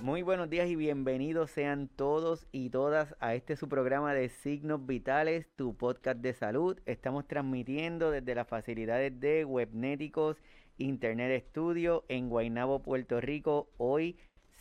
[0.00, 4.86] Muy buenos días y bienvenidos sean todos y todas a este su programa de Signos
[4.86, 6.78] Vitales, tu podcast de salud.
[6.86, 10.36] Estamos transmitiendo desde las facilidades de Webnéticos
[10.76, 14.16] Internet Studio en Guaynabo, Puerto Rico, hoy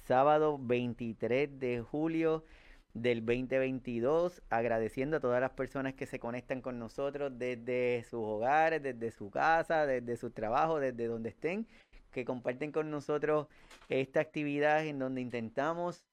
[0.07, 2.43] sábado 23 de julio
[2.95, 8.81] del 2022, agradeciendo a todas las personas que se conectan con nosotros desde sus hogares,
[8.81, 11.67] desde su casa, desde su trabajo, desde donde estén
[12.11, 13.47] que comparten con nosotros
[13.89, 16.03] esta actividad en donde intentamos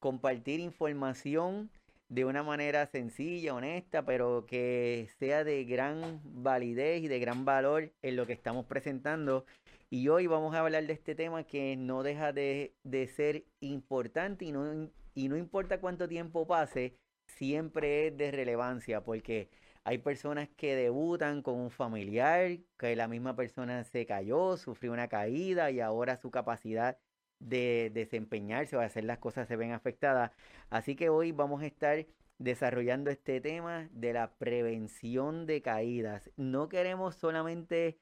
[0.00, 1.70] compartir información
[2.08, 7.92] de una manera sencilla, honesta, pero que sea de gran validez y de gran valor
[8.02, 9.46] en lo que estamos presentando.
[9.90, 14.44] Y hoy vamos a hablar de este tema que no deja de, de ser importante
[14.44, 19.48] y no, y no importa cuánto tiempo pase, siempre es de relevancia porque
[19.84, 25.08] hay personas que debutan con un familiar, que la misma persona se cayó, sufrió una
[25.08, 26.98] caída y ahora su capacidad
[27.38, 30.32] de desempeñarse o hacer las cosas se ven afectadas.
[30.70, 32.06] Así que hoy vamos a estar
[32.38, 36.30] desarrollando este tema de la prevención de caídas.
[36.36, 37.98] No queremos solamente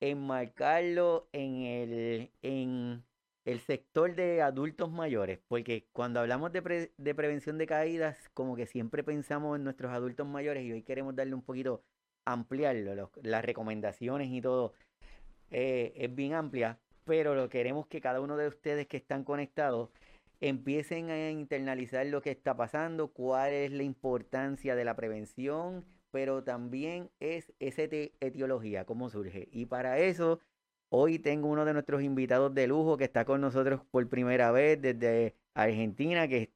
[0.00, 3.04] enmarcarlo en el en
[3.44, 6.62] el sector de adultos mayores, porque cuando hablamos de,
[7.14, 11.34] prevención de caídas, como que siempre pensamos en nuestros adultos mayores y hoy queremos darle
[11.34, 11.82] un poquito,
[12.24, 14.74] ampliarlo, las recomendaciones y todo
[15.50, 19.90] eh, es bien amplia, pero lo queremos que cada uno de ustedes que están conectados
[20.40, 26.44] empiecen a internalizar lo que está pasando, cuál es la importancia de la prevención, pero
[26.44, 29.48] también es esa etiología, cómo surge.
[29.52, 30.40] Y para eso
[30.94, 34.78] Hoy tengo uno de nuestros invitados de lujo que está con nosotros por primera vez
[34.78, 36.52] desde Argentina, que,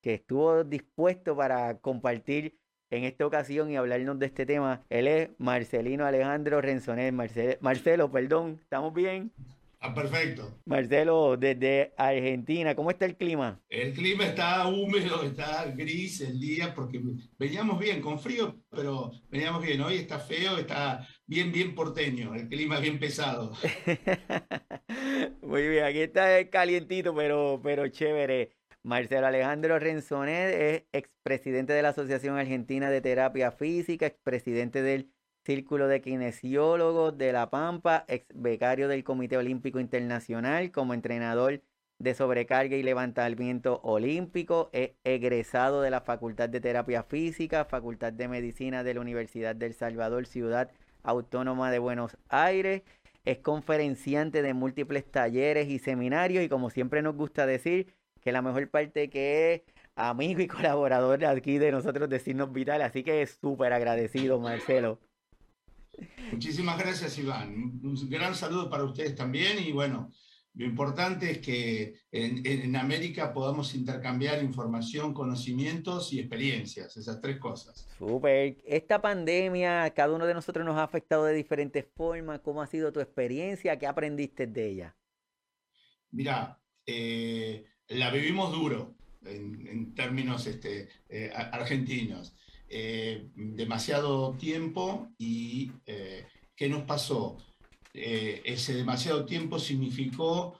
[0.00, 4.82] que estuvo dispuesto para compartir en esta ocasión y hablarnos de este tema.
[4.88, 7.12] Él es Marcelino Alejandro Renzonet.
[7.60, 9.30] Marcelo, perdón, ¿estamos bien?
[9.78, 10.58] Ah, perfecto.
[10.64, 13.60] Marcelo, desde Argentina, ¿cómo está el clima?
[13.68, 16.98] El clima está húmedo, está gris el día, porque
[17.38, 19.82] veníamos bien, con frío, pero veníamos bien.
[19.82, 23.52] Hoy está feo, está bien, bien porteño, el clima bien pesado.
[25.42, 28.52] Muy bien, aquí está calientito, pero, pero chévere.
[28.82, 35.10] Marcelo Alejandro Renzonet es expresidente de la Asociación Argentina de Terapia Física, expresidente del
[35.44, 41.62] Círculo de Kinesiólogos de La Pampa, ex becario del Comité Olímpico Internacional como entrenador
[41.98, 48.28] de sobrecarga y levantamiento olímpico, es egresado de la Facultad de Terapia Física, Facultad de
[48.28, 50.70] Medicina de la Universidad del Salvador, Ciudad
[51.06, 52.82] Autónoma de Buenos Aires,
[53.24, 58.42] es conferenciante de múltiples talleres y seminarios y como siempre nos gusta decir, que la
[58.42, 59.62] mejor parte que es
[59.94, 65.00] amigo y colaborador aquí de nosotros de Signos Vital, así que es súper agradecido Marcelo.
[66.30, 67.80] Muchísimas gracias, Iván.
[67.82, 70.10] Un gran saludo para ustedes también y bueno,
[70.56, 77.86] lo importante es que en, América podamos intercambiar información, conocimientos y experiencias, esas tres cosas.
[77.98, 78.56] Súper.
[78.64, 82.40] Esta pandemia, cada uno de nosotros nos ha afectado de diferentes formas.
[82.40, 83.78] ¿Cómo ha sido tu experiencia?
[83.78, 84.96] ¿Qué aprendiste de ella?
[86.10, 92.34] Mira, eh, la vivimos duro en, términos este, eh, argentinos.
[92.68, 97.38] Eh, demasiado tiempo y eh, ¿qué nos pasó?
[97.96, 100.58] Eh, ese demasiado tiempo significó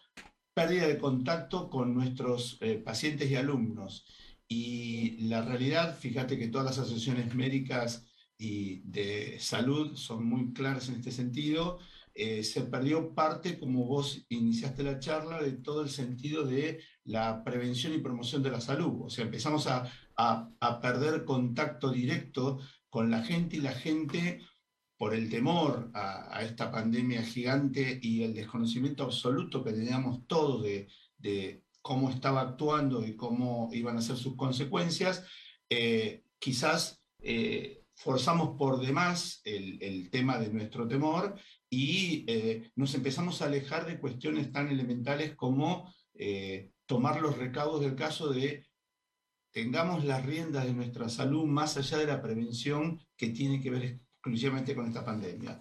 [0.55, 4.07] pérdida de contacto con nuestros pacientes y alumnos.
[4.49, 8.07] Y la realidad, fíjate que todas las asociaciones médicas
[8.39, 11.79] y de salud son muy claras en este sentido,
[12.15, 17.93] se perdió parte, como vos iniciaste la charla, de todo el sentido de la prevención
[17.93, 19.03] y promoción de la salud.
[19.03, 22.59] O sea, empezamos a, a, perder contacto directo
[22.89, 24.41] con la gente y la gente
[24.97, 30.89] por el temor a, esta pandemia gigante y el desconocimiento absoluto que teníamos todos de,
[31.83, 35.25] cómo estaba actuando y cómo iban a ser sus consecuencias,
[35.71, 41.39] eh, quizás eh, forzamos por demás el, tema de nuestro temor
[41.71, 45.93] y eh, nos empezamos a alejar de cuestiones tan elementales como
[46.87, 48.67] tomar los recaudos del caso de
[49.53, 54.01] tengamos las riendas de nuestra salud más allá de la prevención que tiene que ver
[54.27, 55.61] exclusivamente con esta pandemia.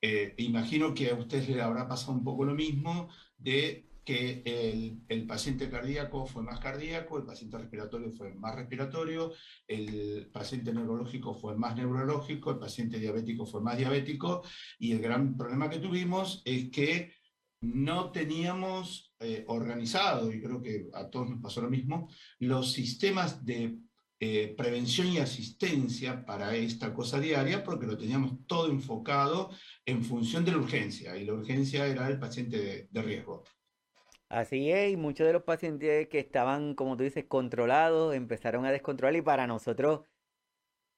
[0.00, 5.02] Eh, imagino que a ustedes les habrá pasado un poco lo mismo de que el,
[5.08, 9.32] el, paciente cardíaco fue más cardíaco, el paciente respiratorio fue más respiratorio,
[9.68, 14.42] el paciente neurológico fue más neurológico, el paciente diabético fue más diabético,
[14.78, 17.12] y el gran problema que tuvimos es que
[17.60, 22.08] no teníamos eh, organizado, y creo que a todos nos pasó lo mismo,
[22.38, 23.78] los sistemas de
[24.22, 29.48] eh, prevención y asistencia para esta cosa diaria, porque lo teníamos todo enfocado
[29.86, 33.44] en función de la urgencia, y la urgencia era el paciente de, riesgo.
[34.28, 38.70] Así es, y muchos de los pacientes que estaban, como tú dices, controlados, empezaron a
[38.70, 40.02] descontrolar y para nosotros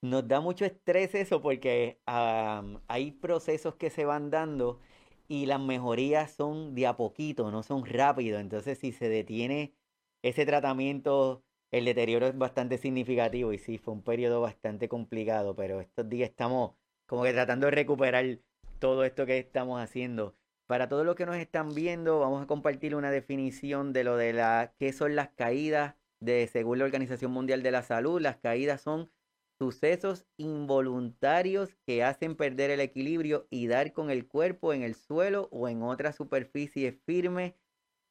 [0.01, 4.81] nos da mucho estrés eso porque hay procesos que se van dando
[5.29, 8.41] y las mejorías son de a poquito, no son rápido.
[8.41, 9.77] Entonces, si se detiene
[10.23, 15.81] ese tratamiento, el deterioro es bastante significativo y sí, fue un periodo bastante complicado, pero
[15.81, 16.73] estos días estamos
[17.07, 18.39] como que tratando de recuperar
[18.79, 20.37] todo esto que estamos haciendo.
[20.67, 24.35] Para todos los que nos están viendo, vamos a compartir una definición de lo de
[24.35, 28.21] la qué son las caídas de según la Organización Mundial de la Salud.
[28.21, 29.11] Las caídas son
[29.59, 35.49] sucesos involuntarios que hacen perder el equilibrio y dar con el cuerpo en el suelo
[35.53, 37.57] o en otra superficie firme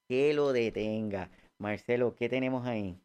[0.07, 1.30] que lo detenga.
[1.60, 3.00] Marcelo, ¿qué tenemos ahí?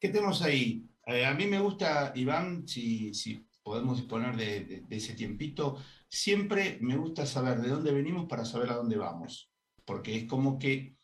[0.00, 0.88] ¿Qué tenemos ahí?
[1.06, 6.96] Eh, a mí me gusta, Iván, si, si podemos disponer de, ese tiempito, siempre me
[6.96, 9.50] gusta saber de dónde venimos para saber a dónde vamos,
[9.84, 10.96] porque es como que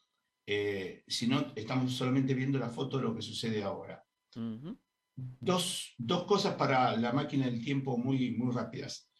[0.46, 4.04] eh, si no estamos solamente viendo la foto de lo que sucede ahora.
[5.16, 5.94] dos,
[6.26, 9.10] cosas para la máquina del tiempo muy, muy rápidas.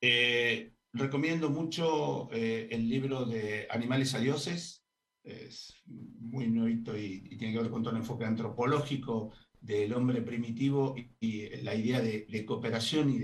[0.00, 4.87] Eh, recomiendo mucho el libro de Animales a Dioses,
[5.28, 10.94] es muy nuevito y, tiene que ver con todo el enfoque antropológico del hombre primitivo
[11.20, 13.18] y, la idea de, cooperación y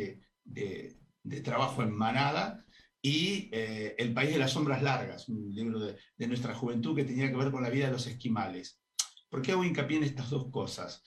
[0.45, 2.65] de, trabajo en manada,
[3.01, 7.31] y eh, El País de las Sombras Largas, un libro de, nuestra juventud que tenía
[7.31, 8.81] que ver con la vida de los esquimales.
[9.29, 11.03] ¿Por qué hago hincapié en estas dos cosas?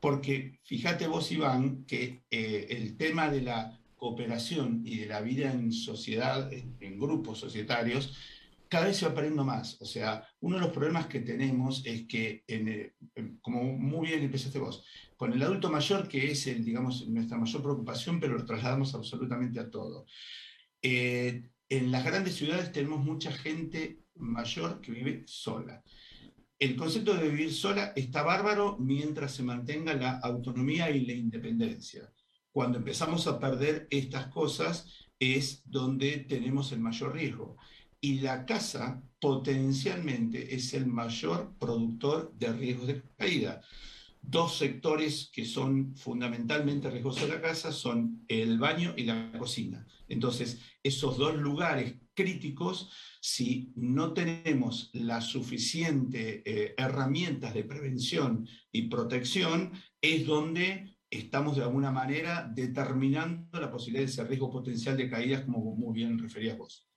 [0.00, 5.52] Porque fíjate vos, Iván, que eh, el tema de la cooperación y de la vida
[5.52, 8.16] en sociedad, en grupos societarios,
[8.70, 9.76] cada vez se va perdiendo más.
[9.82, 12.94] O sea, uno de los problemas que tenemos es que, eh,
[13.42, 14.84] como muy bien empezaste vos,
[15.16, 19.58] con el adulto mayor, que es el, digamos, nuestra mayor preocupación, pero lo trasladamos absolutamente
[19.58, 20.06] a todo.
[20.80, 25.82] Eh, en las grandes ciudades tenemos mucha gente mayor que vive sola.
[26.56, 32.12] El concepto de vivir sola está bárbaro mientras se mantenga la autonomía y la independencia.
[32.52, 37.56] Cuando empezamos a perder estas cosas es donde tenemos el mayor riesgo
[38.00, 43.60] y la casa potencialmente es el mayor productor de riesgos de caída.
[44.22, 49.86] Dos sectores que son fundamentalmente riesgosos de la casa son el baño y la cocina.
[50.08, 58.88] Entonces, esos dos lugares críticos, si no tenemos las suficientes eh, herramientas de prevención y
[58.88, 65.08] protección, es donde estamos de alguna manera determinando la posibilidad de ese riesgo potencial de
[65.08, 66.89] caídas, como muy bien referías vos.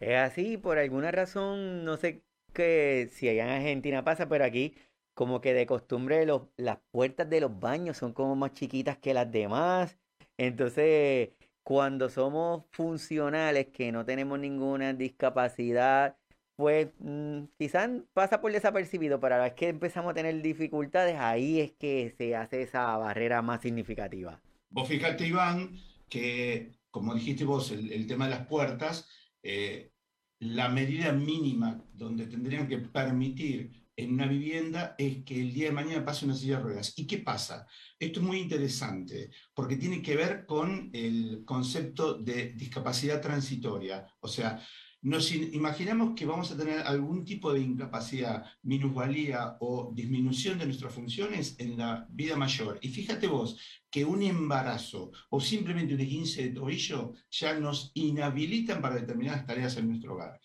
[0.00, 2.22] Es así, por alguna razón, no sé
[2.52, 4.74] qué si allá en Argentina pasa, pero aquí
[5.14, 6.24] como que de costumbre
[6.56, 9.98] las puertas de los baños son como más chiquitas que las demás.
[10.36, 11.30] Entonces,
[11.64, 16.16] cuando somos funcionales, que no tenemos ninguna discapacidad,
[16.54, 21.60] pues mm, quizás pasa por desapercibido, pero a la que empezamos a tener dificultades, ahí
[21.60, 24.40] es que se hace esa barrera más significativa.
[24.70, 25.72] Vos fíjate, Iván,
[26.08, 29.08] que como dijiste vos, el tema de las puertas,
[29.50, 29.92] eh,
[30.40, 35.72] la medida mínima donde tendrían que permitir en una vivienda es que el día de
[35.74, 36.92] mañana pase una silla de ruedas.
[36.96, 37.66] ¿Y qué pasa?
[37.98, 44.06] Esto es muy interesante porque tiene que ver con el concepto de discapacidad transitoria.
[44.20, 44.62] O sea,
[45.02, 50.92] nos imaginamos que vamos a tener algún tipo de incapacidad, minusvalía o disminución de nuestras
[50.92, 52.78] funciones en la vida mayor.
[52.82, 53.58] Y fíjate vos
[53.90, 59.76] que un embarazo o simplemente un 15 de tobillo ya nos inhabilitan para determinadas tareas
[59.76, 60.40] en nuestro hogar.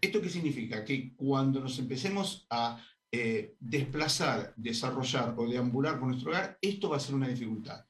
[0.00, 0.84] ¿Esto qué significa?
[0.84, 2.80] Que cuando nos empecemos a
[3.10, 7.85] eh, desplazar, desarrollar o deambular por nuestro hogar, esto va a ser una dificultad.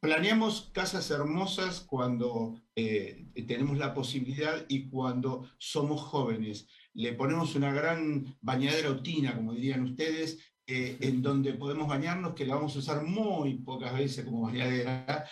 [0.00, 6.66] Planeamos casas hermosas cuando eh, tenemos la posibilidad y cuando somos jóvenes.
[6.94, 12.34] Le ponemos una gran bañadera o tina, como dirían ustedes, eh, en donde podemos bañarnos,
[12.34, 15.28] que la vamos a usar muy pocas veces como bañadera,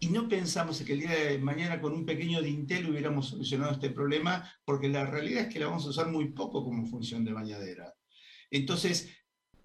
[0.00, 3.90] y no pensamos que el día de mañana con un pequeño dintel hubiéramos solucionado este
[3.90, 7.32] problema, porque la realidad es que la vamos a usar muy poco como función de
[7.32, 7.94] bañadera.
[8.50, 9.10] Entonces,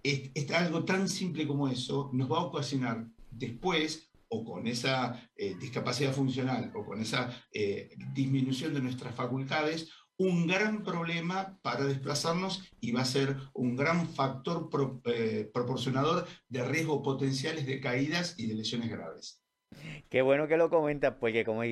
[0.02, 5.54] es, algo tan simple como eso nos va a ocasionar después o con esa eh,
[5.60, 12.70] discapacidad funcional o con esa eh, disminución de nuestras facultades, un gran problema para desplazarnos
[12.80, 14.68] y va a ser un gran factor
[15.06, 19.40] eh, proporcionador de riesgos potenciales de caídas y de lesiones graves.
[20.08, 21.62] Qué bueno que lo comentas, porque como,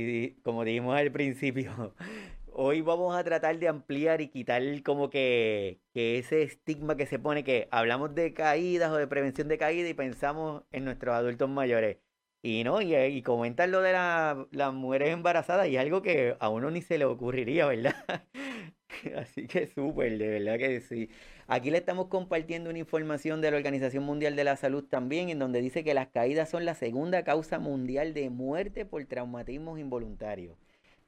[0.42, 1.94] como dijimos al principio,
[2.47, 7.21] hoy vamos a tratar de ampliar y quitar como que, que, ese estigma que se
[7.21, 11.49] pone que hablamos de caídas o de prevención de caídas y pensamos en nuestros adultos
[11.49, 11.99] mayores
[12.42, 16.70] Y no, y, y comentan lo de las mujeres embarazadas y algo que a uno
[16.70, 17.94] ni se le ocurriría, ¿verdad?
[19.16, 21.08] Así que súper, de verdad que sí.
[21.46, 25.38] Aquí le estamos compartiendo una información de la Organización Mundial de la Salud también, en
[25.38, 30.56] donde dice que las caídas son la segunda causa mundial de muerte por traumatismos involuntarios.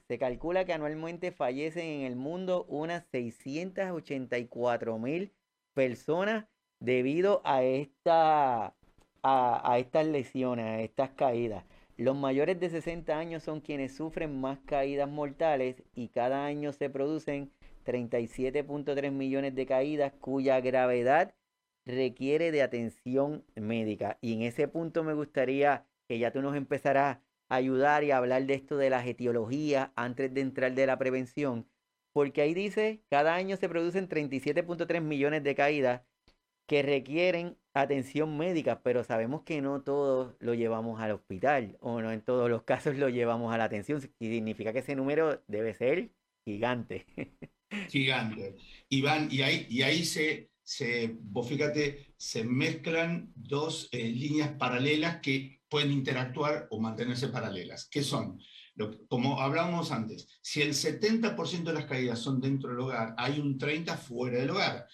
[0.09, 5.33] Se calcula que anualmente fallecen en el mundo unas 684 mil
[5.73, 6.45] personas
[6.79, 8.75] debido a, esta,
[9.25, 11.65] a, estas lesiones, a estas caídas.
[11.97, 16.91] Los mayores de 60 años son quienes sufren más caídas mortales y cada año se
[16.91, 17.51] producen
[17.87, 21.35] 37.3 millones de caídas cuya gravedad
[21.87, 24.19] requiere de atención médica.
[24.21, 28.19] Y en ese punto me gustaría que ya tú nos empezaras a ayudar y a
[28.19, 31.67] hablar de esto de las etiologías antes de entrar de la prevención,
[32.13, 36.03] porque ahí dice, cada año se producen 37.3 millones de caídas
[36.67, 42.13] que requieren atención médica, pero sabemos que no todos lo llevamos al hospital o no
[42.13, 44.01] en todos los casos lo llevamos a la atención.
[44.19, 46.11] Significa que ese número debe ser
[46.45, 47.07] gigante.
[47.91, 48.57] Gigante.
[48.89, 54.51] Y, van, y, ahí, y ahí se, se, vos fíjate, se mezclan dos eh, líneas
[54.53, 57.89] paralelas que pueden interactuar o mantenerse paralelas.
[57.91, 58.39] ¿Qué son?
[59.09, 63.57] como hablábamos antes, si el 70% de las caídas son dentro del hogar, hay un
[63.57, 64.89] 30% fuera del hogar.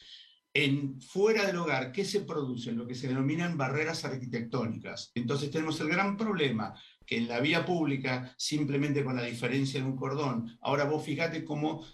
[0.53, 2.73] En fuera del hogar, ¿qué se produce?
[2.73, 5.13] Lo que se denominan barreras arquitectónicas.
[5.15, 6.75] Entonces tenemos el gran problema
[7.07, 11.45] que en la vía pública, simplemente con la diferencia de un cordón, ahora vos fíjate
[11.45, 11.85] cómo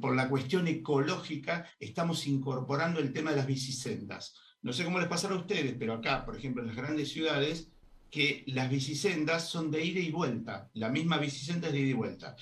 [0.00, 4.34] por la cuestión ecológica estamos incorporando el tema de las bicisendas.
[4.62, 7.70] No sé cómo les pasará a ustedes, pero acá, por ejemplo, en las grandes ciudades,
[8.10, 11.94] que las bicisendas son de ida y vuelta, la misma bicisenda es de ida y
[11.94, 12.36] vuelta.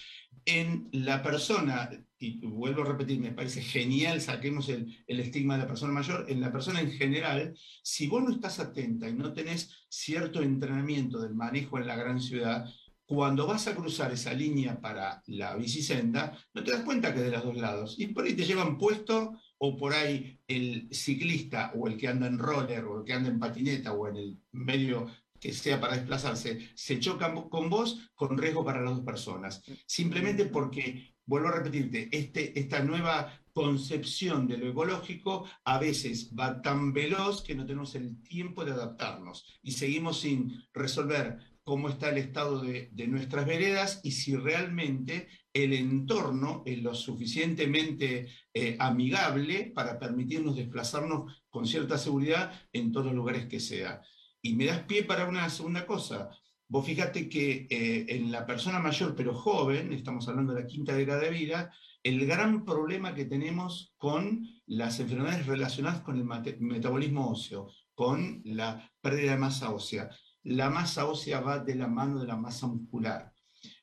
[0.47, 5.69] En la persona, y vuelvo a repetir, me parece genial, saquemos el, estigma de la
[5.69, 9.71] persona mayor, en la persona en general, si vos no estás atenta y no tenés
[9.89, 12.67] cierto entrenamiento del manejo en la gran ciudad,
[13.07, 17.27] cuando vas a cruzar esa línea para la bicisenda, no te das cuenta que es
[17.27, 17.97] de los dos lados.
[17.99, 22.27] Y por ahí te llevan puesto, o por ahí el ciclista, o el que anda
[22.27, 25.07] en roller, o el que anda en patineta, o en el medio
[25.45, 29.63] que sea para desplazarse, se chocan con vos con riesgo para las dos personas.
[29.87, 36.63] Simplemente porque, vuelvo a repetirte, este, esta nueva concepción de lo ecológico a veces va
[36.63, 42.09] tan veloz que no tenemos el tiempo de adaptarnos y seguimos sin resolver cómo está
[42.09, 49.73] el estado de, nuestras veredas y si realmente el entorno es lo suficientemente eh, amigable
[49.75, 54.01] para permitirnos desplazarnos con cierta seguridad en todos los lugares que sea.
[54.45, 56.31] Y me das pie para una segunda cosa.
[56.69, 60.95] Vos fíjate que eh, en la persona mayor pero joven, estamos hablando de la quinta
[60.95, 61.73] década de vida,
[62.03, 66.25] el gran problema que tenemos con las enfermedades relacionadas con el
[66.61, 70.11] metabolismo óseo, con la pérdida de masa ósea
[70.45, 73.33] la masa ósea va de la mano de la masa muscular.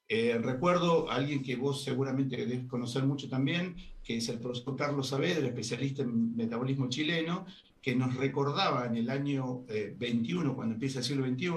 [0.08, 4.76] Eh, recuerdo a alguien que vos seguramente debes conocer mucho también, que es el profesor
[4.76, 7.46] Carlos Saavedra, especialista en metabolismo chileno,
[7.82, 9.66] que nos recordaba en el año
[9.98, 11.48] 21, eh, cuando empieza el siglo XXI,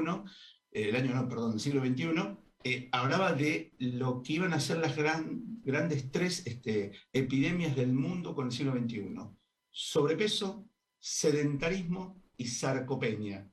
[0.73, 4.79] eh, el año, no, perdón, el siglo XXI, hablaba de lo que iban a ser
[4.79, 9.15] las grandes tres este, epidemias del mundo con el siglo XXI.
[9.71, 10.67] Sobrepeso,
[10.99, 13.47] sedentarismo y sarcopenia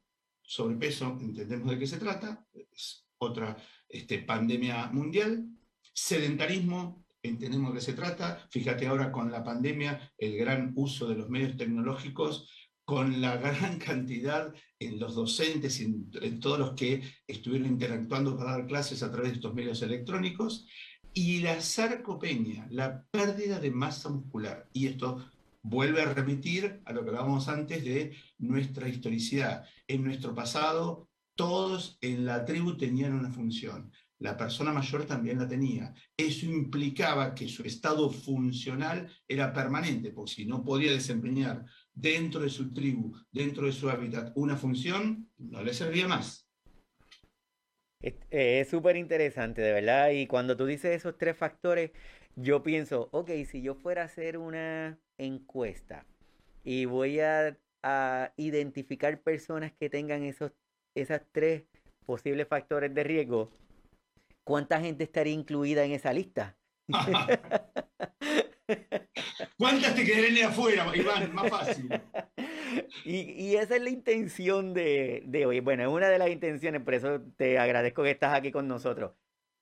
[0.52, 3.56] sobrepeso, entendemos de qué se trata, es otra
[3.88, 5.48] este, pandemia mundial.
[5.94, 8.48] Sedentarismo, entendemos de qué se trata.
[8.50, 12.50] Fíjate ahora con la pandemia, el gran uso de los medios tecnológicos,
[12.86, 18.52] con la gran cantidad en los docentes y en, todos los que estuvieron interactuando para
[18.52, 20.68] dar clases a través de estos medios electrónicos.
[21.14, 24.70] Y la sarcopenia, la pérdida de masa muscular.
[24.72, 25.26] Y esto
[25.62, 29.66] vuelve a remitir a lo que hablábamos antes de nuestra historicidad.
[29.88, 33.92] En nuestro pasado, todos en la tribu tenían una función.
[34.22, 35.94] La persona mayor también la tenía.
[36.16, 42.50] Eso implicaba que su estado funcional era permanente, porque si no podía desempeñar dentro de
[42.50, 46.48] su tribu, dentro de su hábitat, una función, no le servía más.
[48.30, 50.12] Es súper interesante, de verdad.
[50.12, 51.90] Y cuando tú dices esos tres factores,
[52.36, 56.06] yo pienso, ok, si yo fuera a hacer una encuesta
[56.64, 57.58] y voy a,
[58.38, 60.52] identificar personas que tengan esos
[60.94, 61.64] esas tres
[62.06, 63.50] posibles factores de riesgo,
[64.44, 66.58] ¿cuánta gente estaría incluida en esa lista?
[69.58, 71.34] ¿Cuántas te quedarían afuera, Iván?
[71.34, 71.90] Más fácil.
[73.04, 75.60] Y, esa es la intención de, de hoy.
[75.60, 79.12] Bueno, es una de las intenciones, por eso te agradezco que estás aquí con nosotros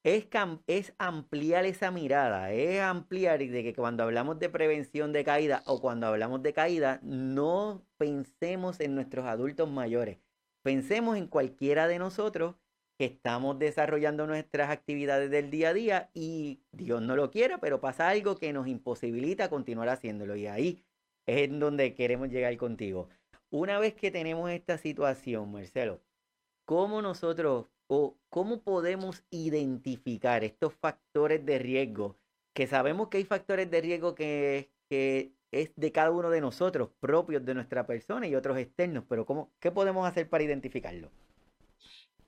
[0.03, 0.27] es,
[0.67, 5.81] es ampliar esa mirada, es ampliar de que cuando hablamos de prevención de caída o
[5.81, 10.19] cuando hablamos de caída, no pensemos en nuestros adultos mayores,
[10.61, 12.55] Pensemos en cualquiera de nosotros
[12.99, 17.79] que estamos desarrollando nuestras actividades del día a día y Dios no lo quiera, pero
[17.79, 20.35] pasa algo que nos imposibilita continuar haciéndolo.
[20.35, 20.83] Y ahí
[21.25, 23.07] es en donde queremos llegar contigo.
[23.51, 26.01] Una vez que tenemos esta situación, Marcelo,
[26.65, 32.17] ¿cómo nosotros o cómo podemos identificar estos factores de riesgo?
[32.53, 36.89] Que sabemos que hay factores de riesgo que, que es de cada uno de nosotros,
[36.99, 41.09] propios de nuestra persona y otros externos, pero ¿cómo, ¿qué podemos hacer para identificarlo?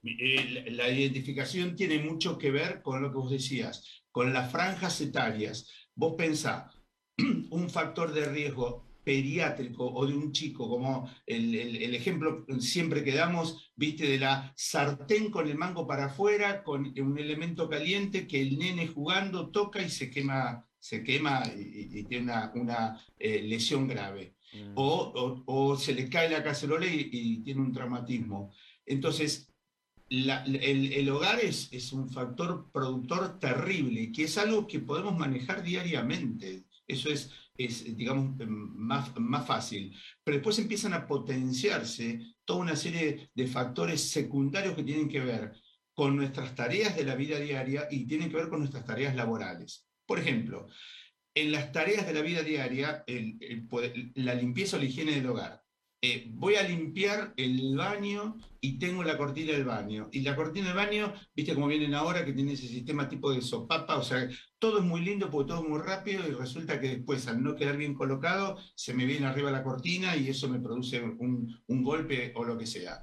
[0.04, 5.00] Eh, la identificación tiene mucho que ver con lo que vos decías, con las franjas
[5.02, 5.70] etarias.
[5.96, 6.74] Vos pensás,
[7.50, 13.14] un factor de riesgo pediátrico o de un chico, como el, el, ejemplo siempre que
[13.14, 18.42] damos, viste, de la sartén con el mango para afuera, con un elemento caliente que
[18.42, 23.88] el nene jugando toca y se quema, se quema y, tiene una, una eh, lesión
[23.88, 24.36] grave.
[24.54, 24.74] Mm.
[24.76, 28.54] O, o, se le cae la cacerola y, y tiene un traumatismo.
[28.86, 29.51] Entonces,
[30.12, 36.66] el, hogar es, un factor productor terrible, que es algo que podemos manejar diariamente.
[36.86, 37.32] Eso es,
[37.96, 39.96] digamos, más, más fácil.
[40.24, 45.54] Pero después empiezan a potenciarse toda una serie de factores secundarios que tienen que ver
[45.94, 49.88] con nuestras tareas de la vida diaria y tienen que ver con nuestras tareas laborales.
[50.06, 50.68] Por ejemplo,
[51.34, 53.06] en las tareas de la vida diaria,
[54.16, 55.61] la limpieza o la higiene del hogar
[56.04, 60.10] eh, voy a limpiar el baño y tengo la cortina del baño.
[60.12, 63.42] Y la cortina del baño, viste cómo vienen ahora, que tiene ese sistema tipo de
[63.42, 64.28] sopapa, o sea,
[64.58, 67.56] todo es muy lindo porque todo es muy rápido y resulta que después al no
[67.56, 72.34] quedar bien colocado, se me viene arriba la cortina y eso me produce un golpe
[72.36, 73.02] o lo que sea.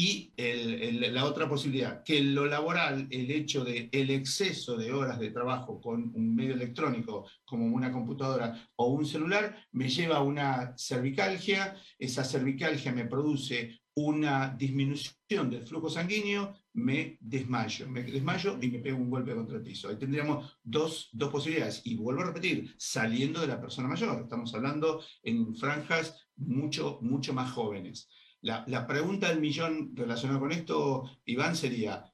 [0.00, 5.32] Y la otra posibilidad, que lo laboral, el hecho de el exceso de horas de
[5.32, 10.72] trabajo con un medio electrónico como una computadora o un celular, me lleva a una
[10.76, 18.68] cervicalgia, esa cervicalgia me produce una disminución del flujo sanguíneo, me desmayo, me desmayo y
[18.68, 19.88] me pego un golpe contra el piso.
[19.88, 21.82] Ahí tendríamos dos, dos posibilidades.
[21.84, 27.32] Y vuelvo a repetir, saliendo de la persona mayor, estamos hablando en franjas mucho, mucho
[27.32, 28.08] más jóvenes.
[28.40, 32.04] La, pregunta del millón relacionada con esto, Iván, sería,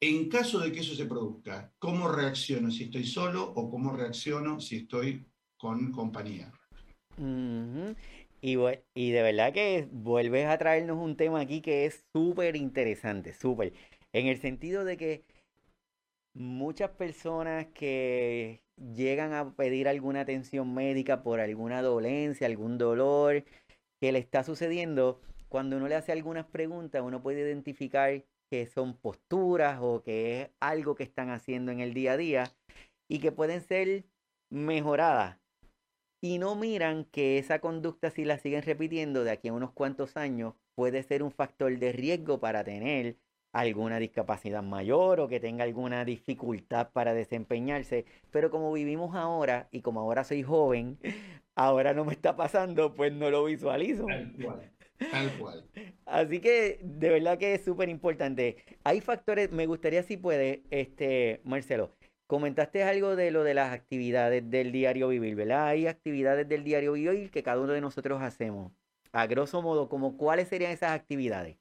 [0.00, 4.60] en caso de que eso se produzca, ¿cómo reacciono si estoy solo o cómo reacciono
[4.60, 6.52] si estoy con compañía?
[8.40, 8.56] y,
[8.94, 13.74] y, de verdad que vuelves a traernos un tema aquí que es súper interesante, súper.
[14.12, 15.24] En el sentido de que
[16.34, 23.44] muchas personas que llegan a pedir alguna atención médica por alguna dolencia, algún dolor
[24.00, 28.96] que le está sucediendo, cuando uno le hace algunas preguntas, uno puede identificar que son
[28.96, 32.52] posturas o que es algo que están haciendo en el día a día
[33.08, 34.04] y que pueden ser
[34.48, 35.38] mejoradas.
[36.22, 40.16] Y no miran que esa conducta, si la siguen repitiendo de aquí a unos cuantos
[40.16, 43.16] años, puede ser un factor de riesgo para tener
[43.52, 48.04] alguna discapacidad mayor o que tenga alguna dificultad para desempeñarse.
[48.30, 50.98] Pero como vivimos ahora y como ahora soy joven,
[51.56, 54.06] ahora no me está pasando, pues no lo visualizo.
[55.10, 55.64] Tal cual.
[56.04, 58.56] Así que de verdad que es súper importante.
[58.84, 64.48] Hay factores, me gustaría si puede, este, Marcelo, comentaste algo de lo de las actividades
[64.50, 65.68] del diario vivir, ¿verdad?
[65.68, 68.72] Hay actividades del diario vivir que cada uno de nosotros hacemos.
[69.12, 71.56] A grosso modo, como cuáles serían esas actividades.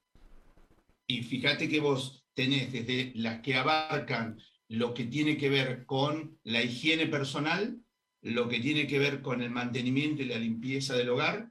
[1.08, 6.38] Y fíjate que vos tenés desde las que abarcan lo que tiene que ver con
[6.44, 7.80] la higiene personal,
[8.22, 11.50] lo que tiene que ver con el mantenimiento y la limpieza del hogar,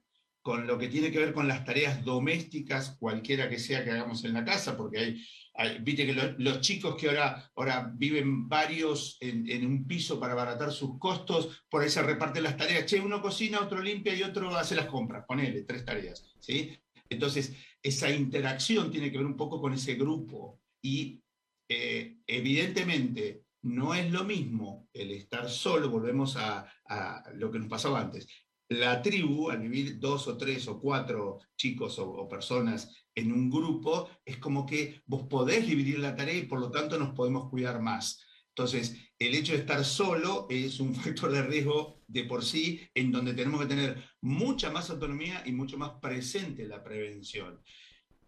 [0.49, 4.25] con lo que tiene que ver con las tareas domésticas, cualquiera que sea que hagamos
[4.25, 9.67] en la casa, porque hay, viste que los chicos que ahora, ahora viven varios en,
[9.67, 12.87] un piso para abaratar sus costos, por ahí se reparten las tareas.
[12.87, 15.27] Che, uno cocina, otro limpia y otro hace las compras.
[15.29, 16.25] Ponele, tres tareas.
[16.41, 16.75] ¿sí?
[17.11, 20.63] Entonces, esa interacción tiene que ver un poco con ese grupo.
[20.81, 21.21] Y
[21.69, 27.69] eh, evidentemente, no es lo mismo el estar solo, volvemos a, a, lo que nos
[27.69, 28.27] pasaba antes,
[28.69, 34.09] la tribu, al vivir dos o tres o cuatro chicos o, personas en un grupo,
[34.25, 37.81] es como que vos podés dividir la tarea y por lo tanto nos podemos cuidar
[37.81, 38.25] más.
[38.51, 43.11] Entonces, el hecho de estar solo es un factor de riesgo de por sí, en
[43.11, 47.61] donde tenemos que tener mucha más autonomía y mucho más presente la prevención.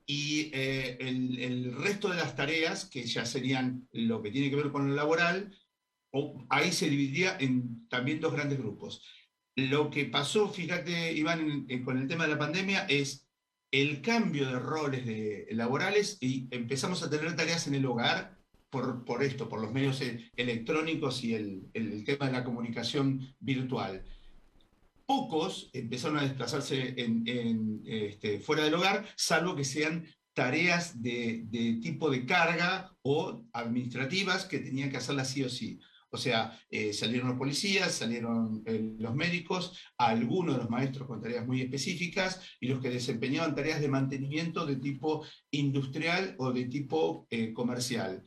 [0.07, 4.72] Y eh, el, resto de las tareas, que ya serían lo que tiene que ver
[4.72, 5.57] con lo laboral,
[6.48, 9.05] ahí se dividiría en también dos grandes grupos
[9.56, 13.28] lo que pasó, fíjate, Iván, con el tema de la pandemia es
[13.70, 18.36] el cambio de roles de, laborales y empezamos a tener tareas en el hogar
[18.68, 23.34] por, por esto, por los medios e, electrónicos y el, el, tema de la comunicación
[23.38, 24.04] virtual.
[25.06, 26.94] Pocos empezaron a desplazarse
[27.84, 34.60] este, fuera del hogar, salvo que sean tareas de, tipo de carga o administrativas que
[34.60, 35.80] tenían que hacerlas sí o sí.
[36.11, 41.20] O sea, eh, salieron los policías, salieron eh, los médicos, algunos de los maestros con
[41.20, 46.64] tareas muy específicas y los que desempeñaban tareas de mantenimiento de tipo industrial o de
[46.66, 48.25] tipo eh, comercial.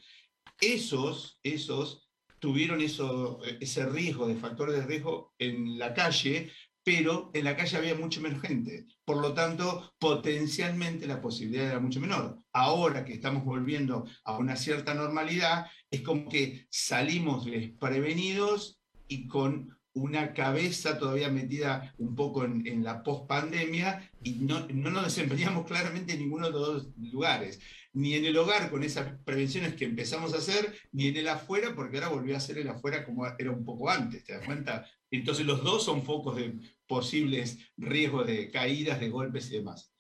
[0.62, 2.08] Esos, esos
[2.40, 6.52] tuvieron eso, ese riesgo de factores de riesgo en la calle
[6.84, 8.86] pero en la calle había mucho menos gente.
[9.06, 12.40] Por lo tanto, potencialmente la posibilidad era mucho menor.
[12.52, 19.78] Ahora que estamos volviendo a una cierta normalidad, es como que salimos desprevenidos y con
[19.96, 26.14] una cabeza todavía metida un poco en, la post-pandemia y no, no, nos desempeñamos claramente
[26.14, 27.60] en ninguno de los lugares.
[27.94, 31.76] Ni en el hogar con esas prevenciones que empezamos a hacer, ni en el afuera,
[31.76, 34.84] porque ahora volvió a ser el afuera como era un poco antes, ¿te das cuenta?
[35.12, 36.56] Entonces los dos son focos de
[36.94, 39.92] posibles riesgos de caídas, de golpes y demás.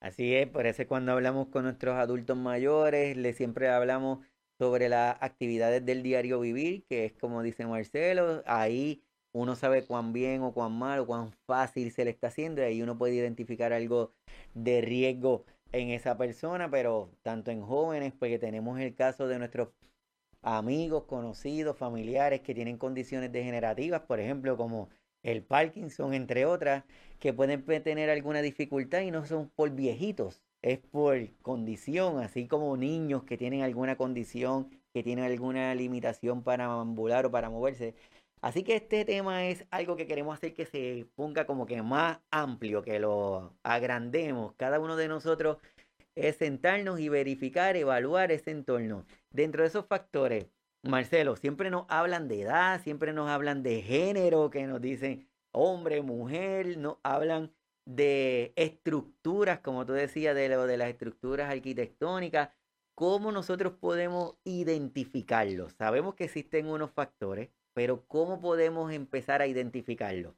[0.00, 4.18] Así es, por eso cuando hablamos con nuestros adultos mayores, le siempre hablamos
[4.58, 10.12] sobre las actividades del diario vivir, que es como dice Marcelo, ahí uno sabe cuán
[10.12, 13.14] bien o cuán mal o cuán fácil se le está haciendo y ahí uno puede
[13.14, 14.12] identificar algo
[14.52, 19.70] de riesgo en esa persona, pero tanto en jóvenes, porque tenemos el caso de nuestros
[20.42, 24.90] amigos, conocidos, familiares que tienen condiciones degenerativas, por ejemplo, como
[25.24, 26.84] el Parkinson, entre otras,
[27.18, 32.76] que pueden tener alguna dificultad y no son por viejitos, es por condición, así como
[32.76, 37.94] niños que tienen alguna condición, que tienen alguna limitación para ambular o para moverse.
[38.40, 42.20] Así que este tema es algo que queremos hacer que se ponga como que más
[42.30, 44.52] amplio, que lo agrandemos.
[44.56, 45.58] Cada uno de nosotros
[46.14, 49.06] es sentarnos y verificar, evaluar ese entorno.
[49.30, 50.46] Dentro de esos factores,
[50.84, 56.02] Marcelo, siempre nos hablan de edad, siempre nos hablan de género, que nos dicen hombre,
[56.02, 57.54] mujer, nos hablan
[57.86, 62.50] de estructuras, como tú decías, de lo de las estructuras arquitectónicas.
[62.94, 65.72] ¿Cómo nosotros podemos identificarlos?
[65.72, 70.34] Sabemos que existen unos factores, pero ¿cómo podemos empezar a identificarlos?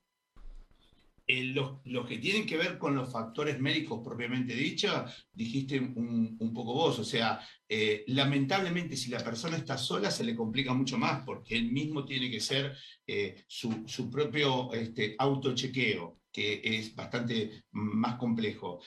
[1.28, 6.72] Eh, los, que tienen que ver con los factores médicos propiamente dicho, dijiste un, poco
[6.72, 11.24] vos, o sea, eh, lamentablemente si la persona está sola se le complica mucho más
[11.24, 18.16] porque él mismo tiene que ser eh, su, propio este, autochequeo, que es bastante más
[18.18, 18.80] complejo.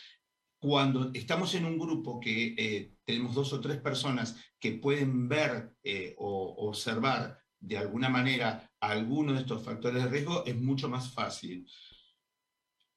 [0.58, 5.74] Cuando estamos en un grupo que tenemos dos o tres personas que pueden ver
[6.18, 11.66] o observar de alguna manera alguno de estos factores de riesgo, es mucho más fácil.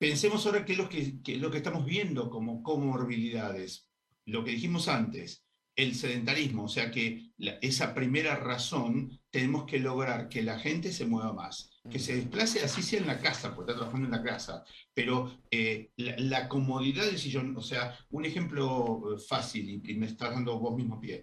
[0.03, 3.89] Pensemos ahora qué es lo que, lo que estamos viendo como comorbilidades.
[4.25, 5.45] Lo que dijimos antes,
[5.77, 11.07] el sedentarismo, o sea que esa primera razón tenemos que lograr que la gente se
[11.07, 14.25] mueva más, que se desplace así sea en la casa, porque está trabajando en la
[14.25, 20.07] casa, pero eh, la, comodidad del sillón, o sea, un ejemplo eh, fácil y, me
[20.07, 21.23] estás dando vos mismo pie,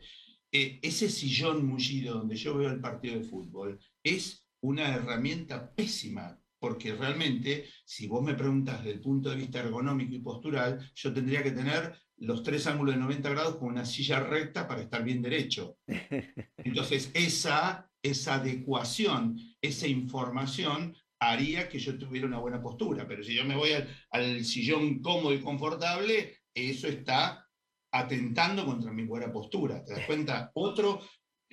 [0.53, 6.38] eh, ese sillón mullido donde yo veo el partido de fútbol es una herramienta pésima
[6.59, 11.13] porque realmente, si vos me preguntas desde el punto de vista ergonómico y postural, yo
[11.13, 15.03] tendría que tener los tres ángulos de 90 grados con una silla recta para estar
[15.03, 15.77] bien derecho.
[16.57, 23.33] Entonces, esa, esa adecuación, esa información haría que yo tuviera una buena postura, pero si
[23.33, 27.45] yo me voy al, al sillón cómodo y confortable, eso está
[27.91, 29.83] atentando contra mi buena postura.
[29.83, 30.51] ¿Te das cuenta?
[30.53, 31.01] Otro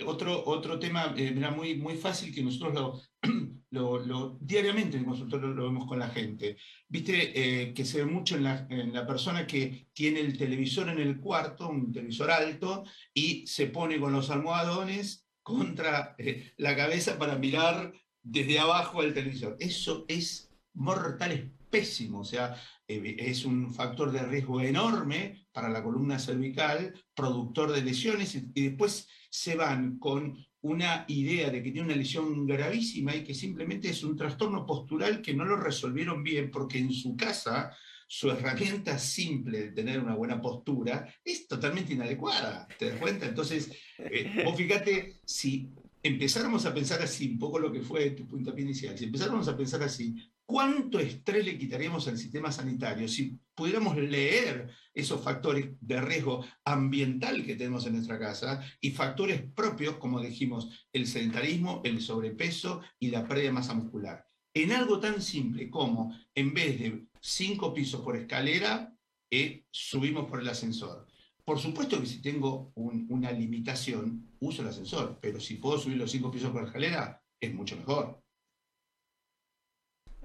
[0.05, 3.09] otro, otro tema eh, muy, muy fácil que nosotros
[3.71, 6.57] lo, diariamente en el consultorio lo vemos con la gente.
[6.89, 10.89] Viste eh, que se ve mucho en la, en la, persona que tiene el televisor
[10.89, 16.77] en el cuarto, un televisor alto, y se pone con los almohadones contra eh, la
[16.77, 19.57] cabeza para mirar desde abajo al televisor.
[19.59, 25.83] Eso es mortal, es pésimo, o sea, es un factor de riesgo enorme para la
[25.83, 31.89] columna cervical, productor de lesiones, y después se van con una idea de que tiene
[31.89, 36.51] una lesión gravísima y que simplemente es un trastorno postural que no lo resolvieron bien
[36.51, 37.71] porque en su casa
[38.09, 42.67] su herramienta simple de tener una buena postura es totalmente inadecuada.
[42.79, 43.27] ¿Te das cuenta?
[43.27, 45.69] Entonces, eh, vos fíjate, si
[46.03, 49.57] empezáramos a pensar así, un poco lo que fue tu punto inicial, si empezáramos a
[49.57, 50.17] pensar así,
[50.47, 57.45] ¿Cuánto estrés le quitaríamos al sistema sanitario si pudiéramos leer esos factores de riesgo ambiental
[57.45, 63.11] que tenemos en nuestra casa y factores propios, como dijimos, el sedentarismo, el sobrepeso y
[63.11, 64.25] la pérdida de masa muscular?
[64.55, 68.97] En algo tan simple como, en vez de cinco pisos por escalera,
[69.29, 71.09] eh, subimos por el ascensor.
[71.45, 76.11] Por supuesto que si tengo una limitación, uso el ascensor, pero si puedo subir los
[76.11, 78.23] cinco pisos por escalera, es mucho mejor.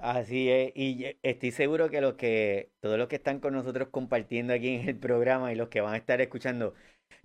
[0.01, 4.51] Así es, y estoy seguro que los que, todos los que están con nosotros compartiendo
[4.51, 6.73] aquí en el programa y los que van a estar escuchando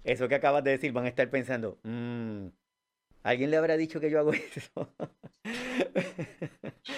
[0.05, 2.49] eso que acabas de decir, van a estar pensando, mmm,
[3.23, 4.95] ¿alguien le habrá dicho que yo hago eso?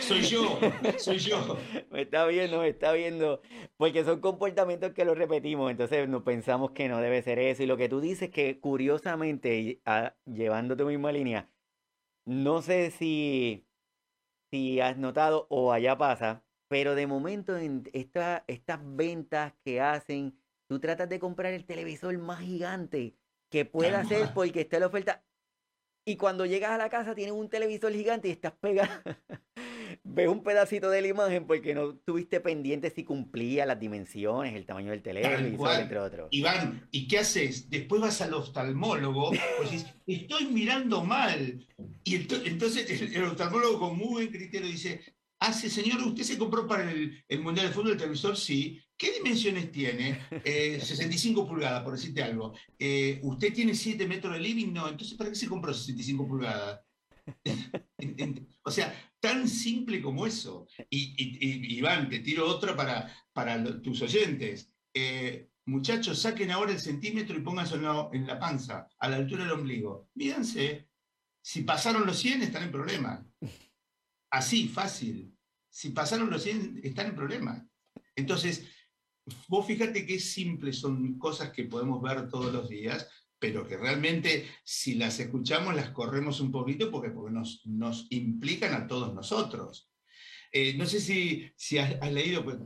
[0.00, 0.58] Soy yo,
[0.98, 1.56] soy yo.
[1.92, 3.40] Me está viendo, me está viendo,
[3.76, 7.62] porque son comportamientos que los repetimos, entonces nos pensamos que no debe ser eso.
[7.62, 9.80] Y lo que tú dices que curiosamente,
[10.26, 11.48] llevando tu misma línea,
[12.26, 13.67] no sé si
[14.50, 20.38] si has notado o allá pasa, pero de momento en esta, estas ventas que hacen,
[20.68, 23.16] tú tratas de comprar el televisor más gigante
[23.50, 25.24] que pueda ser porque está la oferta.
[26.06, 28.90] Y cuando llegas a la casa tienes un televisor gigante y estás pegado.
[30.18, 34.66] ves un pedacito de la imagen porque no tuviste pendiente si cumplía las dimensiones, el
[34.66, 36.28] tamaño del televisor, entre otros.
[36.32, 37.70] Iván, ¿y qué haces?
[37.70, 41.64] Después vas al oftalmólogo, pues dices, estoy mirando mal.
[42.02, 45.02] Y entonces el, oftalmólogo con muy buen criterio dice,
[45.38, 48.36] hace, señor, ¿usted se compró para el, Mundial de Fútbol el televisor?
[48.36, 48.80] Sí.
[48.96, 50.18] ¿Qué dimensiones tiene?
[50.44, 52.54] 65 eh, pulgadas, por decirte algo.
[52.76, 54.72] Eh, ¿Usted tiene 7 metros de living?
[54.72, 54.88] No.
[54.88, 56.80] Entonces, ¿para qué se compró 65 pulgadas?
[58.62, 60.66] o sea, tan simple como eso.
[60.90, 64.70] Y, Iván, te tiro otra para, para tus oyentes.
[64.94, 69.52] Eh, muchachos, saquen ahora el centímetro y pónganlo en la panza, a la altura del
[69.52, 70.08] ombligo.
[70.14, 70.88] Mídense.
[71.42, 73.26] Si pasaron los 100, están en problema.
[74.30, 75.34] Así, fácil.
[75.70, 77.66] Si pasaron los 100, están en problema.
[78.14, 78.66] Entonces,
[79.46, 84.46] vos fíjate qué simple son cosas que podemos ver todos los días pero que realmente
[84.64, 89.90] si las escuchamos las corremos un poquito porque, porque nos, nos implican a todos nosotros.
[90.50, 92.56] Eh, no sé si, si has, leído, pues,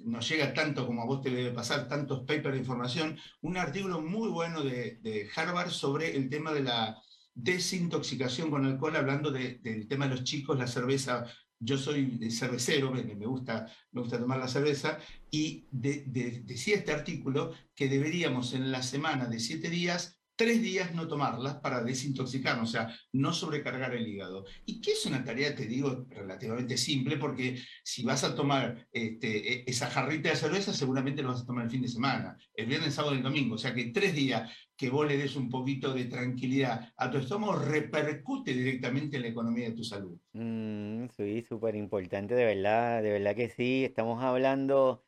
[0.00, 4.00] nos llega tanto como a vos te debe pasar, tantos papers de información, un artículo
[4.00, 7.00] muy bueno de, de Harvard sobre el tema de la
[7.36, 11.26] desintoxicación con alcohol, hablando del tema de los chicos, la cerveza
[11.58, 14.98] yo soy cervecero, me, gusta, me gusta tomar la cerveza,
[15.30, 21.08] y decía este artículo que deberíamos en la semana de siete días tres días no
[21.08, 24.44] tomarlas para desintoxicarnos, o sea, no sobrecargar el hígado.
[24.66, 29.54] Y que es una tarea, te digo, relativamente simple, porque si vas a tomar este,
[29.54, 32.66] e, esa jarrita de cerveza, seguramente lo vas a tomar el fin de semana, el
[32.66, 33.54] viernes, sábado y el domingo.
[33.54, 37.18] O sea que tres días que vos le des un poquito de tranquilidad a tu
[37.18, 40.18] estómago repercute directamente en la economía de tu salud.
[40.32, 43.84] Mm, sí, súper importante, de verdad, de verdad que sí.
[43.84, 45.04] Estamos hablando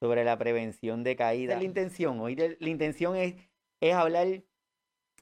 [0.00, 1.56] sobre la prevención de caída.
[1.56, 3.34] La intención, hoy la intención es,
[3.80, 4.42] es hablar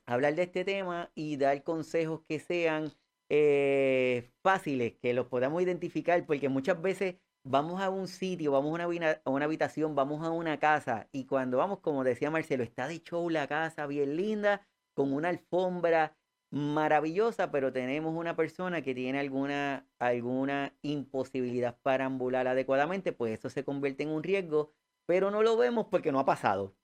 [0.09, 2.91] hablar de este tema y dar consejos que sean
[3.29, 7.17] eh, fáciles, que los podamos identificar, porque muchas veces
[7.49, 11.81] vamos a un sitio, vamos a una, habitación, vamos a una casa y cuando vamos,
[11.81, 16.17] como decía Marcelo, está de show la casa, bien linda, con una alfombra
[16.51, 23.49] maravillosa, pero tenemos una persona que tiene alguna, alguna imposibilidad para ambular adecuadamente, pues eso
[23.49, 24.73] se convierte en un riesgo,
[25.07, 26.77] pero no lo vemos porque no ha pasado.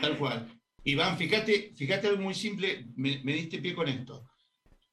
[0.00, 0.60] Tal cual.
[0.84, 4.26] Iván, fíjate, fíjate algo muy simple, me, diste pie con esto.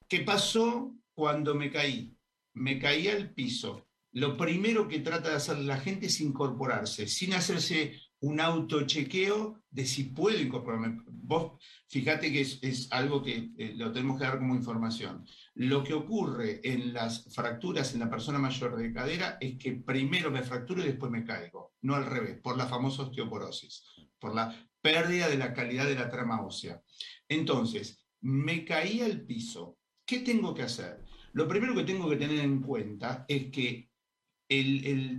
[0.08, 2.18] ¿Qué pasó cuando me caí?
[2.54, 3.88] Me caí al piso.
[4.14, 9.86] Lo primero que trata de hacer la gente es incorporarse, sin hacerse un autochequeo de
[9.88, 11.02] si puedo incorporarme.
[11.08, 15.26] Vos fíjate que es, algo que eh, lo tenemos que dar como información.
[15.56, 20.30] Lo que ocurre en las fracturas en la persona mayor de cadera es que primero
[20.30, 23.84] me fracturo y después me caigo, no al revés, por la famosa osteoporosis,
[24.20, 26.82] por la pérdida de la calidad de la trama ósea.
[27.28, 29.80] Entonces, me caí al piso.
[30.06, 31.04] ¿Qué tengo que hacer?
[31.34, 33.90] Lo primero que tengo que tener en cuenta es que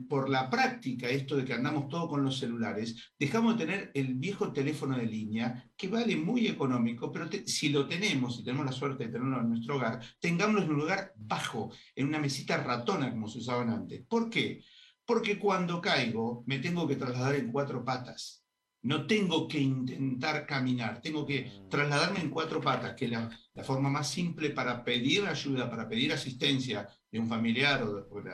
[0.08, 4.14] por la práctica, esto de que andamos todo con los celulares, dejamos de tener el
[4.14, 8.72] viejo teléfono de línea, que vale muy económico, pero si lo tenemos, si tenemos la
[8.72, 13.10] suerte de tenerlo en nuestro hogar, tengámoslo en un lugar bajo, en una mesita ratona
[13.10, 14.04] como se usaban antes.
[14.06, 14.62] ¿Por qué?
[15.04, 18.43] Porque cuando caigo me tengo que trasladar en cuatro patas.
[18.84, 23.30] No tengo que intentar caminar, tengo que trasladarme en cuatro patas, que es la,
[23.64, 28.32] forma más simple para pedir ayuda, para pedir asistencia de un familiar o, de,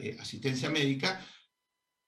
[0.00, 1.24] eh, asistencia médica,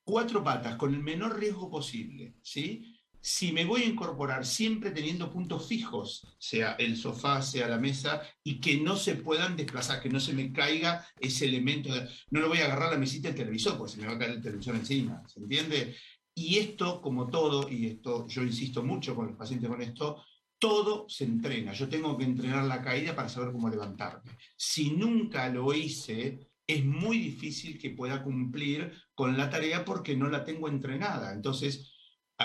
[0.03, 2.35] cuatro patas, con el menor riesgo posible.
[2.43, 2.95] ¿sí?
[3.21, 8.23] Si me voy a incorporar siempre teniendo puntos fijos, sea el sofá, sea la mesa,
[8.43, 11.91] y que no se puedan desplazar, que no se me caiga ese elemento,
[12.31, 14.33] no lo voy a agarrar la mesita del televisor, porque se me va a caer
[14.33, 15.97] el televisor encima, ¿se entiende?
[16.35, 20.23] Y esto, como todo, y esto yo insisto mucho con los pacientes con esto,
[20.59, 21.73] todo se entrena.
[21.73, 24.33] Yo tengo que entrenar la caída para saber cómo levantarme.
[24.57, 30.29] Si nunca lo hice, es muy difícil que pueda cumplir con la tarea porque no
[30.29, 31.33] la tengo entrenada.
[31.33, 31.93] Entonces,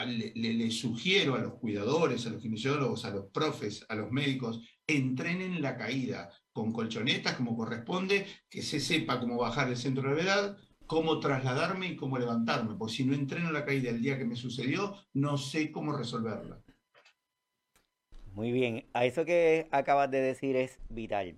[0.05, 5.61] le, sugiero a los cuidadores, a los kinesiólogos, a los profes, a los médicos, entrenen
[5.61, 10.57] la caída con colchonetas como corresponde, que se sepa cómo bajar el centro de gravedad,
[10.89, 14.35] cómo trasladarme y cómo levantarme, porque si no entreno la caída el día que me
[14.35, 16.63] sucedió, no sé cómo resolverla.
[18.33, 21.37] Muy bien, a eso que acabas de decir es vital.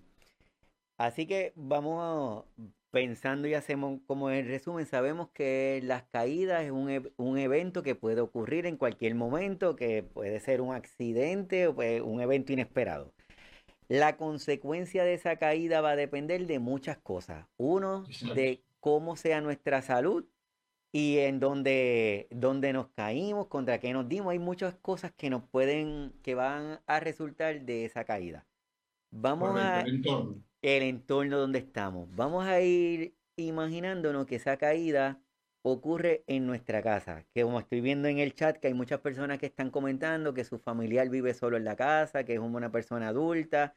[0.97, 2.45] Así que vamos
[2.91, 8.21] pensando y hacemos como el resumen, sabemos que las caídas es un, evento que puede
[8.21, 13.11] ocurrir en cualquier momento, que puede ser un accidente o pues, un evento inesperado.
[13.89, 17.47] La consecuencia de esa caída va a depender de muchas cosas.
[17.57, 20.25] Uno, de cómo sea nuestra salud
[20.91, 22.27] y en dónde,
[22.73, 24.31] nos caímos, contra qué nos dimos.
[24.31, 28.45] Hay muchas cosas que nos pueden, que van a resultar de esa caída.
[29.11, 29.85] Vamos a
[30.61, 32.13] el entorno donde estamos.
[32.15, 35.21] Vamos a ir imaginándonos que esa caída
[35.63, 37.25] ocurre en nuestra casa.
[37.33, 40.43] Que como estoy viendo en el chat que hay muchas personas que están comentando que
[40.43, 43.75] su familiar vive solo en la casa, que es una persona adulta.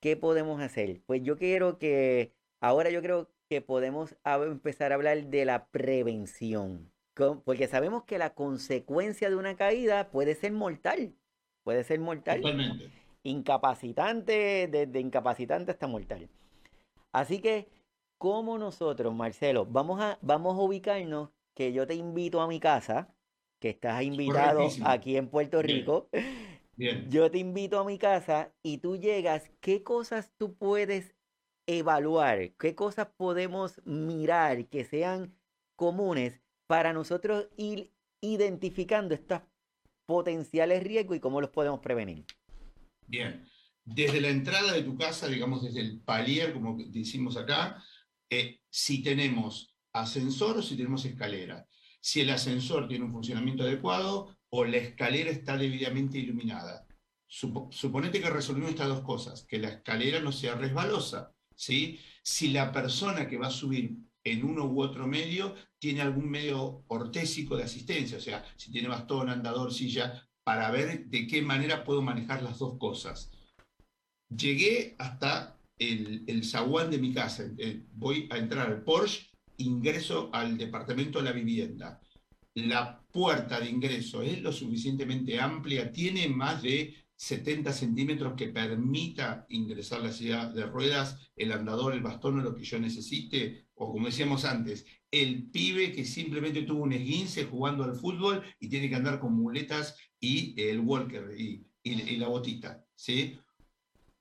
[0.00, 1.02] ¿Qué podemos hacer?
[1.06, 6.90] Pues yo quiero que, ahora yo creo que podemos empezar a hablar de la prevención.
[7.44, 11.12] Porque sabemos que la consecuencia de una caída puede ser mortal.
[11.62, 12.40] Puede ser mortal.
[12.40, 12.90] Totalmente
[13.24, 16.30] incapacitante, desde incapacitante hasta mortal.
[17.12, 17.68] Así que,
[18.16, 23.14] como nosotros, Marcelo, vamos a, vamos a ubicarnos que yo te invito a mi casa,
[23.60, 26.08] que estás invitado aquí en Puerto Rico.
[26.74, 27.06] Bien.
[27.10, 31.14] Yo te invito a mi casa y tú llegas, ¿qué cosas tú puedes
[31.66, 32.52] evaluar?
[32.58, 35.36] ¿Qué cosas podemos mirar que sean
[35.76, 39.40] comunes para nosotros ir identificando estos
[40.06, 42.24] potenciales riesgos y cómo los podemos prevenir?
[43.06, 43.46] Bien,
[43.84, 47.82] desde la entrada de tu casa, digamos desde el palier, como decimos acá,
[48.30, 51.66] eh, si tenemos ascensor o si tenemos escalera.
[52.00, 56.86] Si el ascensor tiene un funcionamiento adecuado o la escalera está debidamente iluminada.
[57.26, 61.31] suponete que resolvimos estas dos cosas, que la escalera no sea resbalosa.
[61.56, 61.98] Si
[62.48, 67.56] la persona que va a subir en uno u otro medio tiene algún medio ortésico
[67.56, 72.02] de asistencia, o sea, si tiene bastón, andador, silla, para ver de qué manera puedo
[72.02, 73.30] manejar las dos cosas.
[74.28, 80.30] Llegué hasta el, el zaguán de mi casa, eh, voy a entrar al Porsche, ingreso
[80.32, 82.00] al departamento de la vivienda.
[82.54, 89.46] La puerta de ingreso es lo suficientemente amplia, tiene más de 70 centímetros que permita
[89.48, 93.92] ingresar la silla de ruedas, el andador, el bastón o lo que yo necesite, o
[93.92, 98.88] como decíamos antes, el pibe que simplemente tuvo un esguince jugando al fútbol y tiene
[98.88, 101.64] que andar con muletas y el walker y,
[102.16, 102.84] la botita.
[102.96, 103.38] ¿sí?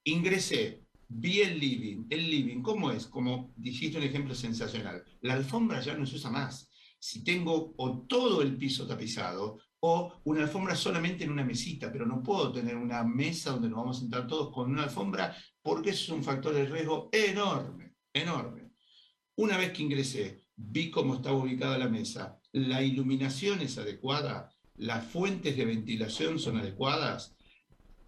[0.04, 2.06] Ingresé, vi el living.
[2.08, 3.08] El living, ¿cómo es?
[3.08, 5.04] Como dijiste un ejemplo sensacional.
[5.22, 6.70] La alfombra ya no se usa más.
[7.00, 12.06] Si tengo o todo el piso tapizado o una alfombra solamente en una mesita, pero
[12.06, 15.90] no puedo tener una mesa donde nos vamos a sentar todos con una alfombra porque
[15.90, 18.72] eso es un factor de riesgo enorme, enorme.
[19.36, 25.06] Una vez que ingresé, vi cómo estaba ubicada la mesa, la iluminación es adecuada, las
[25.06, 27.36] fuentes de ventilación son adecuadas.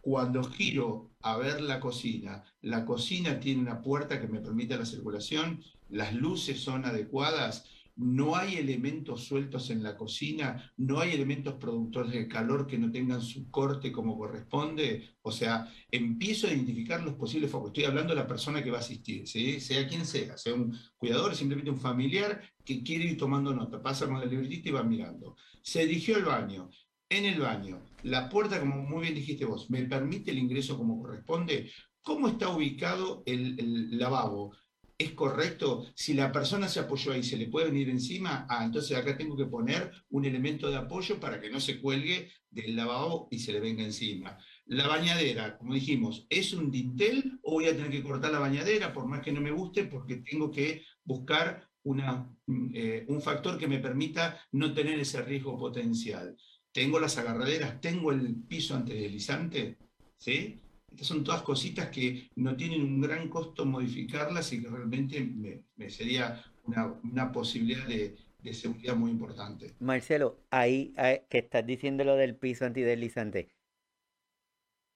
[0.01, 4.85] Cuando giro a ver la cocina, la cocina tiene una puerta que me permite la
[4.85, 11.55] circulación, las luces son adecuadas, no hay elementos sueltos en la cocina, no hay elementos
[11.55, 15.17] productores de calor que no tengan su corte como corresponde.
[15.21, 17.69] O sea, empiezo a identificar los posibles focos.
[17.69, 21.35] Estoy hablando de la persona que va a asistir, sea quien sea, sea un cuidador,
[21.35, 23.81] simplemente un familiar que quiere ir tomando nota.
[23.81, 25.35] Pasa con el libretista y va mirando.
[25.61, 26.69] Se dirigió al baño.
[27.09, 30.99] En el baño, la puerta, como muy bien dijiste vos, me permite el ingreso como
[30.99, 31.69] corresponde.
[32.01, 34.55] ¿Cómo está ubicado el lavabo?
[34.97, 38.95] Es correcto, si la persona se apoyó ahí, se le puede venir encima, ah, entonces
[38.95, 43.27] acá tengo que poner un elemento de apoyo para que no se cuelgue del lavabo
[43.31, 44.37] y se le venga encima.
[44.65, 48.93] La bañadera, como dijimos, ¿es un dintel o voy a tener que cortar la bañadera
[48.93, 52.29] por más que no me guste porque tengo que buscar una,
[52.73, 56.37] eh, un factor que me permita no tener ese riesgo potencial?
[56.71, 57.81] ¿Tengo las agarraderas?
[57.81, 59.77] ¿Tengo el piso antideslizante?
[60.17, 60.59] ¿Sí?
[60.93, 65.89] Estas son todas cositas que no tienen un gran costo modificarlas y que realmente me,
[65.89, 68.15] sería una, posibilidad de,
[68.53, 69.73] seguridad muy importante.
[69.79, 70.93] Marcelo, ahí,
[71.29, 73.49] que estás diciendo lo del piso antideslizante,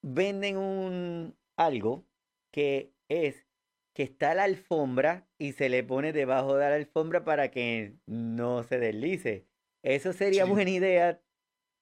[0.04, 2.06] venden un algo
[2.52, 3.48] que es
[3.96, 8.62] que está la alfombra y se le pone debajo de la alfombra para que no
[8.62, 9.48] se deslice.
[9.82, 11.22] ¿Eso sería buena idea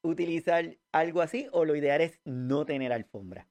[0.01, 3.49] utilizar algo así o lo ideal es no tener alfombra?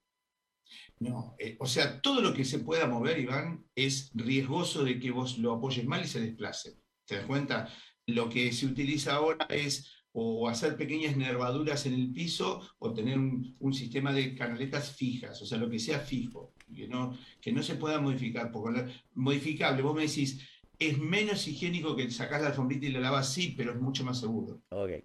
[1.04, 5.10] No, eh, o sea, todo lo que se pueda mover, Iván, es riesgoso de que
[5.10, 6.78] vos lo apoyes mal y se desplace.
[7.04, 7.68] ¿Te das cuenta?
[8.06, 13.18] Lo que se utiliza ahora es o hacer pequeñas nervaduras en el piso o tener
[13.18, 17.62] un, sistema de canaletas fijas, o sea, lo que sea fijo, que no, que no
[17.62, 18.50] se pueda modificar.
[18.50, 20.40] Porque modificable, vos me decís,
[20.78, 24.20] es menos higiénico que sacar la alfombrita y la lavas, sí, pero es mucho más
[24.20, 24.62] seguro.
[24.70, 25.04] Ok.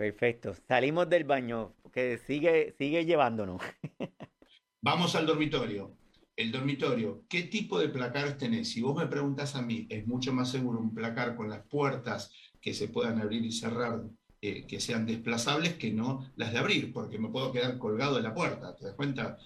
[0.00, 0.54] Perfecto.
[0.66, 3.60] Salimos del baño, que sigue, sigue llevándonos.
[4.80, 5.94] Vamos al dormitorio.
[6.34, 8.70] El dormitorio, ¿qué tipo de placar tenés?
[8.70, 12.32] Si vos me preguntas a mí, es mucho más seguro un placar con las puertas
[12.62, 14.00] que se puedan abrir y cerrar,
[14.40, 18.22] eh, que sean desplazables, que no las de abrir, porque me puedo quedar colgado de
[18.22, 19.36] la puerta, ¿te das cuenta?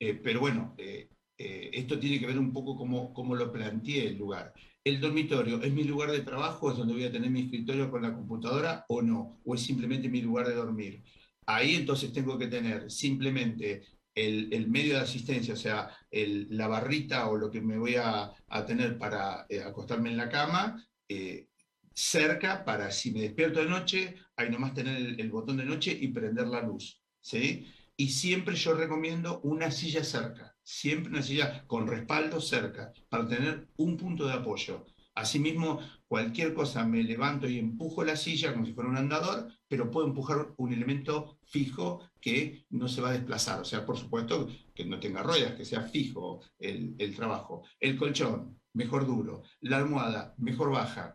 [0.00, 4.16] Eh, pero bueno, eh, esto tiene que ver un poco como cómo lo planteé el
[4.16, 4.54] lugar.
[4.84, 8.02] ¿El dormitorio es mi lugar de trabajo, es donde voy a tener mi escritorio con
[8.02, 9.40] la computadora o no?
[9.44, 11.02] ¿O es simplemente mi lugar de dormir?
[11.46, 13.82] Ahí entonces tengo que tener simplemente
[14.14, 18.32] el, medio de asistencia, o sea, la barrita o lo que me voy a,
[18.66, 21.48] tener para eh, acostarme en la cama, eh,
[21.94, 26.08] cerca para si me despierto de noche, ahí nomás tener el, botón de noche y
[26.08, 27.00] prender la luz.
[27.20, 27.72] ¿sí?
[27.96, 33.96] Y siempre yo recomiendo una silla cerca, siempre silla con respaldo cerca, para tener un
[33.96, 34.86] punto de apoyo.
[35.14, 39.90] Asimismo, cualquier cosa me levanto y empujo la silla como si fuera un andador, pero
[39.90, 43.60] puedo empujar un elemento fijo que no se va a desplazar.
[43.60, 47.62] O sea, por supuesto que no tenga ruedas, que sea fijo el, trabajo.
[47.78, 49.44] El colchón, mejor duro.
[49.60, 51.14] La almohada, mejor baja.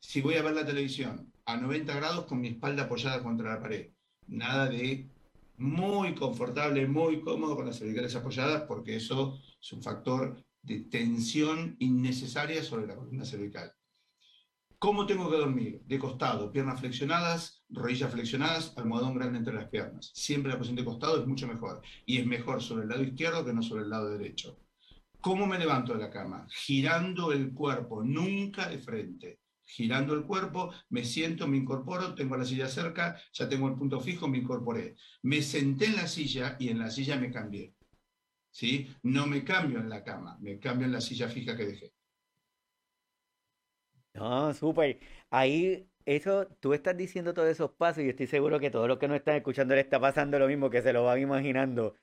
[0.00, 3.60] Si voy a ver la televisión a 90 grados con mi espalda apoyada contra la
[3.60, 3.92] pared.
[4.26, 5.08] Nada de
[5.58, 11.76] muy confortable, muy cómodo con las cervicales apoyadas, porque eso es un factor de tensión
[11.78, 13.72] innecesaria sobre la columna cervical.
[14.78, 15.80] ¿Cómo tengo que dormir?
[15.86, 20.12] De costado, piernas flexionadas, rodillas flexionadas, almohadón grande entre las piernas.
[20.14, 21.80] Siempre la posición de costado es mucho mejor.
[22.04, 24.58] Y es mejor sobre el lado izquierdo que no sobre el lado derecho.
[25.20, 26.46] ¿Cómo me levanto de la cama?
[26.50, 29.40] Girando el cuerpo, nunca de frente.
[29.66, 34.00] Girando el cuerpo, me siento, me incorporo, tengo la silla cerca, ya tengo el punto
[34.00, 34.96] fijo, me incorporé.
[35.22, 37.74] Me senté en la silla y en la silla me cambié.
[38.50, 38.88] ¿Sí?
[39.02, 41.92] No me cambio en la cama, me cambio en la silla fija que dejé.
[44.14, 44.98] No, súper.
[45.30, 49.08] Ahí, eso, tú estás diciendo todos esos pasos y estoy seguro que todos los que
[49.08, 51.96] nos están escuchando le está pasando lo mismo, que se lo van imaginando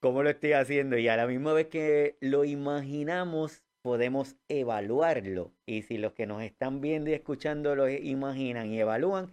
[0.00, 5.52] cómo lo estoy haciendo y a la misma vez que lo imaginamos, podemos evaluarlo.
[5.64, 9.30] Y si los que nos están viendo y escuchando lo imaginan y evalúan,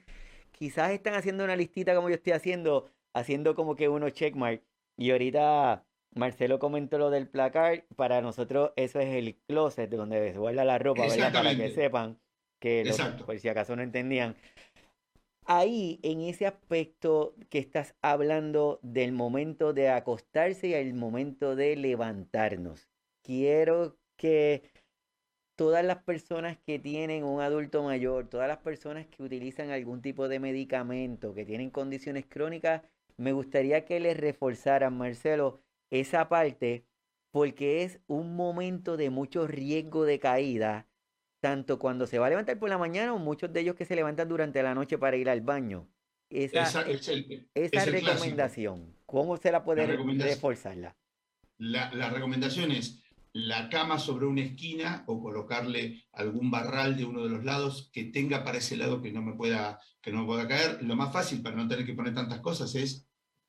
[0.51, 4.62] quizás están haciendo una listita como yo estoy haciendo, haciendo como que uno checkmark.
[4.95, 5.84] Y ahorita
[6.14, 7.86] Marcelo comentó lo del placar.
[7.95, 11.34] Para nosotros eso es el closet donde se guarda la ropa, ¿verdad?
[11.34, 12.20] Para que sepan
[12.60, 12.93] que
[13.26, 14.36] por si acaso no entendían.
[15.45, 21.76] Ahí, en ese aspecto que estás hablando del momento de acostarse y el momento de
[21.76, 22.88] levantarnos,
[23.24, 24.63] quiero que
[25.57, 30.30] todas las personas que tienen un adulto mayor, todas las personas que utilizan algún tipo
[30.30, 32.84] de medicamento, que tienen condiciones crónicas,
[33.17, 35.59] me gustaría que les reforzaran, Marcelo,
[35.89, 36.86] esa parte
[37.32, 40.88] porque es un momento de mucho riesgo de caída,
[41.41, 43.95] tanto cuando se va a levantar por la mañana o muchos de ellos que se
[43.95, 45.89] levantan durante la noche para ir al baño.
[46.30, 46.63] Esa,
[47.53, 50.95] esa, recomendación, ¿cómo se la puede reforzarla?
[51.57, 53.03] La, la recomendación es
[53.34, 58.05] la cama sobre una esquina o colocarle algún barral de uno de los lados que
[58.05, 60.84] tenga para ese lado que no me pueda, que no pueda caer.
[60.84, 63.07] Lo más fácil para no tener que poner tantas cosas es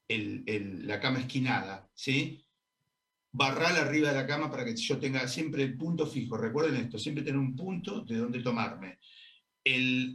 [0.08, 2.44] la cama esquinada, ¿sí?
[3.32, 6.36] Barral arriba de la cama para que yo tenga siempre el punto fijo.
[6.36, 8.98] Recuerden esto, siempre tener un punto de donde tomarme.
[9.62, 10.14] El,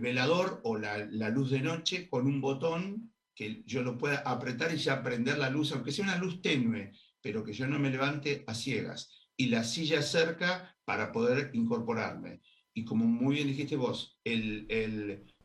[0.00, 4.78] velador o la, luz de noche con un botón que yo lo pueda apretar y
[4.78, 6.92] ya prender la luz, aunque sea una luz tenue,
[7.22, 9.10] pero que yo no me levante a ciegas.
[9.36, 12.40] Y la silla cerca para poder incorporarme.
[12.74, 14.66] Y como muy bien dijiste vos, el,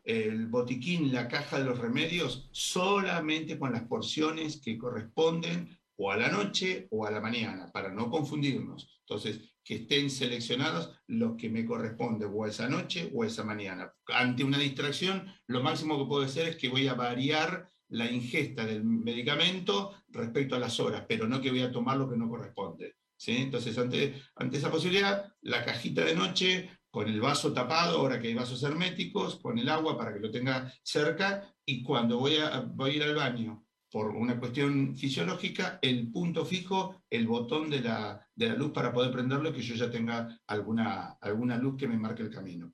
[0.03, 6.17] el botiquín, la caja de los remedios, solamente con las porciones que corresponden o a
[6.17, 8.99] la noche o a la mañana, para no confundirnos.
[8.99, 13.91] Entonces, que estén seleccionados los que me corresponden o esa noche o esa mañana.
[14.07, 18.65] Ante una distracción, lo máximo que puedo hacer es que voy a variar la ingesta
[18.65, 22.29] del medicamento respecto a las horas, pero no que voy a tomar lo que no
[22.29, 22.95] corresponde.
[23.15, 23.37] ¿sí?
[23.37, 28.29] Entonces, ante, ante esa posibilidad, la cajita de noche con el vaso tapado, ahora que
[28.29, 32.61] hay vasos herméticos, con el agua para que lo tenga cerca, y cuando voy a,
[32.61, 37.81] voy a ir al baño, por una cuestión fisiológica, el punto fijo, el botón de
[37.81, 41.87] la, de la luz para poder prenderlo, que yo ya tenga alguna, alguna luz que
[41.87, 42.73] me marque el camino.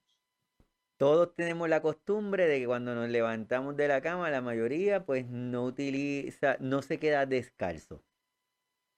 [1.01, 5.25] Todos tenemos la costumbre de que cuando nos levantamos de la cama, la mayoría pues
[5.27, 8.03] no utiliza, no se queda descalzo.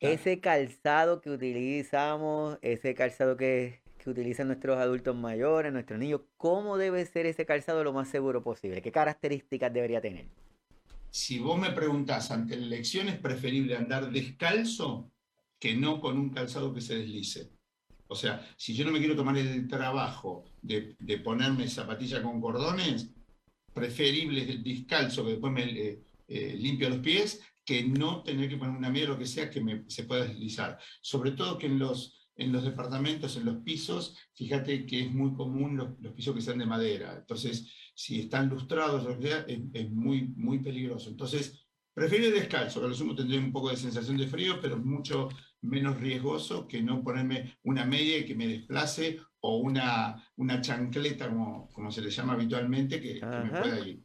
[0.01, 6.77] Ese calzado que utilizamos, ese calzado que que utilizan nuestros adultos mayores, nuestros niños, ¿cómo
[6.77, 8.81] debe ser ese calzado lo más seguro posible?
[8.81, 10.25] ¿Qué características debería tener?
[11.09, 15.09] Si vos me preguntás ante la elección, es preferible andar descalzo
[15.57, 17.49] que no con un calzado que se deslice.
[18.13, 23.09] O sea, si yo no me quiero tomar el trabajo de, ponerme zapatilla con cordones,
[23.73, 28.77] preferible descalzo que después me eh, eh, limpio los pies que no tener que poner
[28.77, 30.77] una media o lo que sea que me, se pueda deslizar.
[31.01, 35.33] Sobre todo que en los, en los departamentos, en los pisos, fíjate que es muy
[35.33, 37.15] común los, pisos que sean de madera.
[37.17, 41.09] Entonces, si están lustrados, sea, es, muy, muy peligroso.
[41.09, 44.77] Entonces, prefiero descalzo, que a lo sumo tendría un poco de sensación de frío, pero
[44.77, 45.29] mucho
[45.63, 51.67] menos riesgoso que no ponerme una media que me desplace o una, una chancleta, como,
[51.69, 54.03] como se le llama habitualmente, que, que me pueda ir.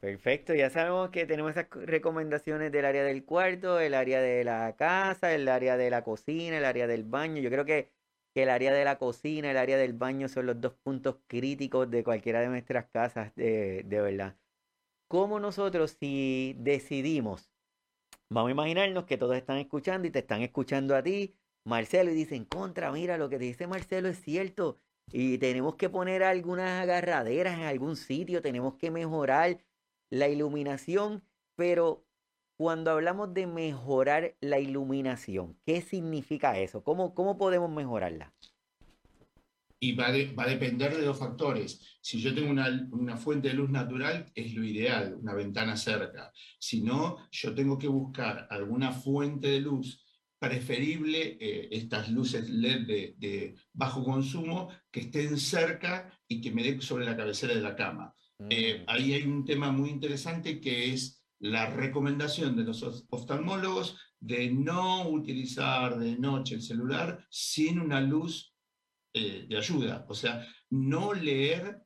[0.00, 4.76] Perfecto, ya sabemos que tenemos esas recomendaciones del área del cuarto, el área de la
[4.76, 7.40] casa, el área de la cocina, el área del baño.
[7.40, 7.90] Yo creo que,
[8.34, 12.02] el área de la cocina, el área del baño son los dos puntos críticos de
[12.04, 14.36] cualquiera de nuestras casas, de, de verdad.
[15.08, 17.53] ¿Cómo nosotros si decidimos,
[18.34, 22.14] vamos a imaginarnos que todos están escuchando y te están escuchando a ti, Marcelo, y
[22.14, 24.80] dicen, contra, mira, lo que te dice Marcelo es cierto,
[25.12, 29.58] y tenemos que poner algunas agarraderas en algún sitio, tenemos que mejorar
[30.10, 31.22] la iluminación,
[31.54, 32.04] pero
[32.56, 36.82] cuando hablamos de mejorar la iluminación, ¿qué significa eso?
[36.82, 38.34] ¿Cómo, cómo podemos mejorarla?
[39.84, 40.06] Y va,
[40.38, 41.98] va, a depender de dos factores.
[42.00, 46.32] Si yo tengo una, una, fuente de luz natural, es lo ideal, una ventana cerca.
[46.58, 50.02] Si no, yo tengo que buscar alguna fuente de luz
[50.38, 56.62] preferible, eh, estas luces LED de, de, bajo consumo, que estén cerca y que me
[56.62, 58.14] den sobre la cabecera de la cama.
[58.48, 58.84] Eh, mm.
[58.86, 65.10] ahí hay un tema muy interesante que es la recomendación de los oftalmólogos de no
[65.10, 68.53] utilizar de noche el celular sin una luz
[69.14, 71.80] eh, de ayuda, o sea, no leer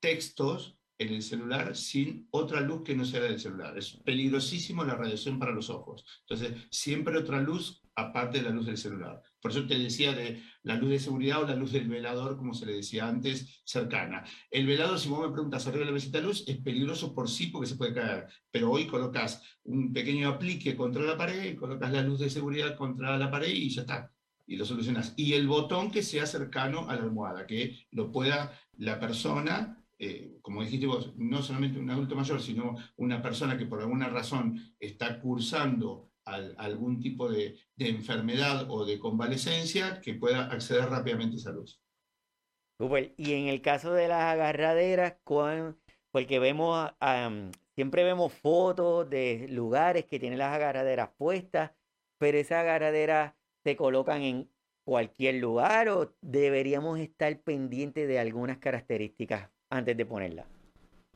[0.00, 3.76] textos en el celular sin otra luz que no sea del celular.
[3.78, 6.04] Es peligrosísimo la radiación para los ojos.
[6.22, 9.22] Entonces, siempre otra luz aparte de la luz del celular.
[9.40, 12.52] Por eso te decía de la luz de seguridad o la luz del velador, como
[12.52, 14.24] se le decía antes, cercana.
[14.50, 17.46] El velador, si vos me preguntas arriba de la mesita luz, es peligroso por sí
[17.46, 22.02] porque se puede caer, pero hoy colocas un pequeño aplique contra la pared, colocas la
[22.02, 24.12] luz de seguridad contra la pared y ya está,
[24.46, 25.14] y lo solucionas.
[25.16, 30.38] Y el botón que sea cercano a la almohada, que lo pueda la persona eh,
[30.42, 34.74] como dijiste vos, no solamente un adulto mayor, sino una persona que por alguna razón
[34.78, 41.52] está cursando algún tipo de, enfermedad o de convalecencia que pueda acceder rápidamente a esa
[41.52, 41.80] luz.
[43.16, 46.90] Y en el caso de las agarraderas, porque vemos,
[47.76, 51.70] siempre vemos fotos de lugares que tienen las agarraderas puestas,
[52.18, 53.34] pero esas agarraderas
[53.66, 54.48] se colocan en
[54.84, 60.46] cualquier lugar o deberíamos estar pendientes de algunas características antes de ponerla.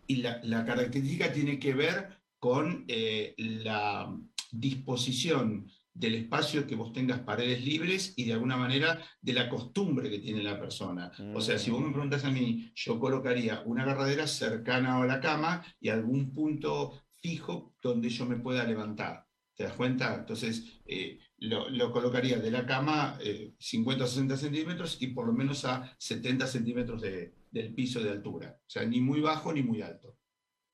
[0.09, 2.09] Y la, característica tiene que ver
[2.41, 4.13] con eh, la,
[4.51, 10.11] disposición del espacio que vos tengas paredes libres y de alguna manera de la costumbre
[10.11, 11.13] que tiene la persona.
[11.37, 15.21] O sea, si vos me preguntas a mí, yo colocaría una agarradera cercana a la
[15.21, 19.25] cama y algún punto fijo donde yo me pueda levantar.
[19.55, 20.17] ¿Te das cuenta?
[20.17, 23.19] Entonces, eh, lo, colocaría de la cama
[23.59, 28.59] 50 o 60 centímetros y por lo menos a 70 centímetros del piso de altura.
[28.61, 30.17] O sea, ni muy bajo ni muy alto.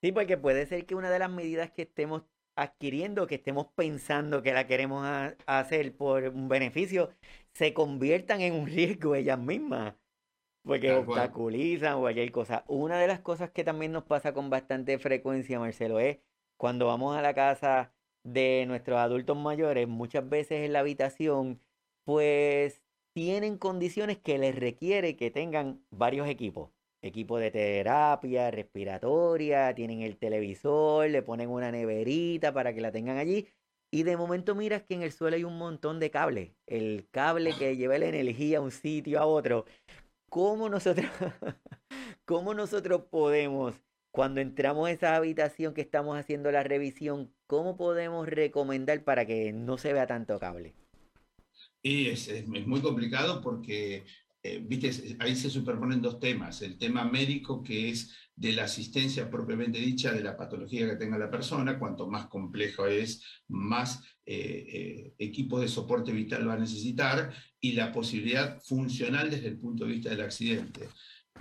[0.03, 2.25] Sí, porque puede ser que una de las medidas que estemos
[2.57, 5.07] adquiriendo, que estemos pensando que la queremos
[5.47, 7.11] hacer por un beneficio,
[7.53, 9.95] se conviertan en un riesgo ellas mismas.
[10.63, 12.65] Porque obstaculizan o cualquier cosa.
[12.67, 16.19] Una de las cosas que también nos pasa con bastante frecuencia, Marcelo, es
[16.57, 17.93] cuando vamos a la casa
[18.27, 21.61] de nuestros adultos mayores, muchas veces en la habitación,
[22.05, 22.83] pues
[23.15, 26.71] tienen condiciones que les requiere que tengan varios equipos
[27.07, 33.19] equipo de terapia respiratoria, tienen el televisor, le ponen una neverita para que la tengan
[33.19, 33.49] allí.
[33.91, 36.53] Y de momento miras que en el suelo hay un montón de cables.
[36.67, 39.65] El cable que lleva la energía a un sitio a otro.
[40.29, 41.07] ¿Cómo nosotros,
[42.25, 43.75] cómo nosotros podemos,
[44.11, 49.53] cuando entramos a esa habitación que estamos haciendo la revisión, cómo podemos recomendar para que
[49.53, 50.75] no se vea tanto cable?
[51.83, 54.05] Y es, muy complicado porque
[54.43, 56.63] eh, ahí se superponen dos temas.
[56.63, 61.17] El tema médico, que es de la asistencia propiamente dicha de la patología que tenga
[61.17, 66.59] la persona, cuanto más complejo es, más eh, eh, equipos de soporte vital va a
[66.59, 70.89] necesitar, y la posibilidad funcional desde el punto de vista del accidente.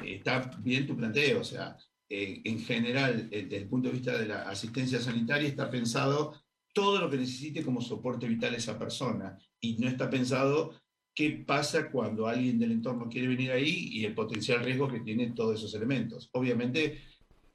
[0.04, 1.76] está bien tu planteo, o sea,
[2.10, 6.40] en general, desde el punto de vista de la asistencia sanitaria, está pensado
[6.74, 10.80] todo lo que necesite como soporte vital esa persona, y no está pensado
[11.16, 15.32] qué pasa cuando alguien del entorno quiere venir ahí y el potencial riesgo que tiene
[15.32, 16.30] todos esos elementos.
[16.34, 17.02] Obviamente,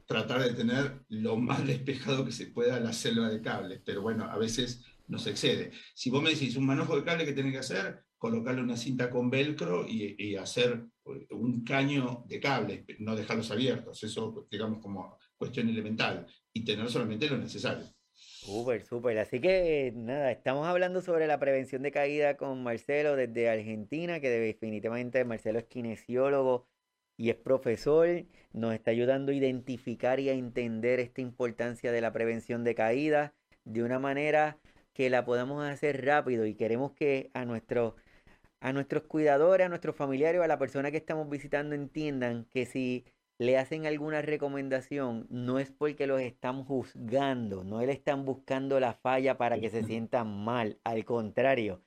[0.07, 4.25] tratar de tener lo más despejado que se pueda la selva de cables, pero bueno,
[4.25, 5.73] a veces nos excede.
[5.95, 9.09] Si vos me decís un manojo de cable que tiene que hacer, colocarle una cinta
[9.09, 10.85] con velcro y, hacer
[11.31, 17.31] un caño de cable, no dejarlos abiertos, eso digamos como cuestión elemental, y tener solamente
[17.31, 17.87] lo necesario.
[18.13, 19.19] Súper, súper.
[19.19, 24.29] Así que nada, estamos hablando sobre la prevención de caída con Marcelo desde Argentina, que
[24.29, 26.69] definitivamente Marcelo es kinesiólogo
[27.17, 28.07] y es profesor,
[28.53, 33.35] nos está ayudando a identificar y a entender esta importancia de la prevención de caída
[33.65, 34.59] de una manera
[34.93, 37.95] que la podamos hacer rápido y queremos que a nuestros
[38.61, 42.67] a nuestros cuidadores, a nuestros familiares o a la persona que estamos visitando entiendan que
[42.67, 43.05] si
[43.39, 48.93] le hacen alguna recomendación, no es porque los están juzgando, no le están buscando la
[48.93, 51.83] falla para que se sientan mal, al contrario.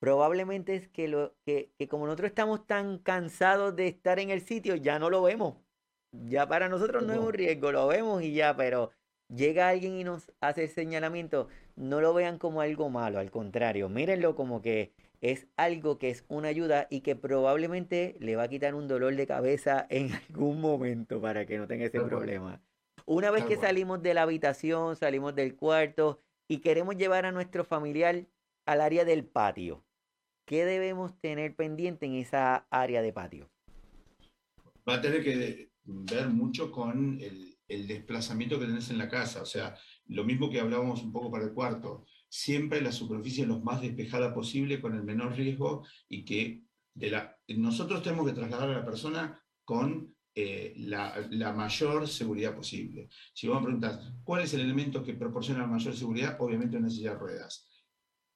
[0.00, 4.42] Probablemente es que, lo, que, que como nosotros estamos tan cansados de estar en el
[4.42, 5.56] sitio, ya no lo vemos.
[6.12, 8.90] Ya para nosotros no es un riesgo, lo vemos y ya, pero
[9.34, 13.88] llega alguien y nos hace el señalamiento, no lo vean como algo malo, al contrario,
[13.88, 18.48] mírenlo como que es algo que es una ayuda y que probablemente le va a
[18.48, 22.60] quitar un dolor de cabeza en algún momento para que no tenga ese problema.
[23.06, 27.64] Una vez que salimos de la habitación, salimos del cuarto y queremos llevar a nuestro
[27.64, 28.26] familiar
[28.66, 29.82] al área del patio,
[30.44, 33.50] ¿qué debemos tener pendiente en esa área de patio?
[34.86, 39.42] Va a tener que ver mucho con el, el desplazamiento que tenés en la casa,
[39.42, 39.74] o sea,
[40.06, 44.34] lo mismo que hablábamos un poco para el cuarto siempre la superficie lo más despejada
[44.34, 46.62] posible con el menor riesgo y que
[46.94, 53.08] de la, nosotros tenemos que trasladar a la persona con eh, la, mayor seguridad posible.
[53.32, 56.36] Si vos me preguntas, ¿cuál es el elemento que proporciona la mayor seguridad?
[56.40, 57.68] Obviamente una silla de ruedas.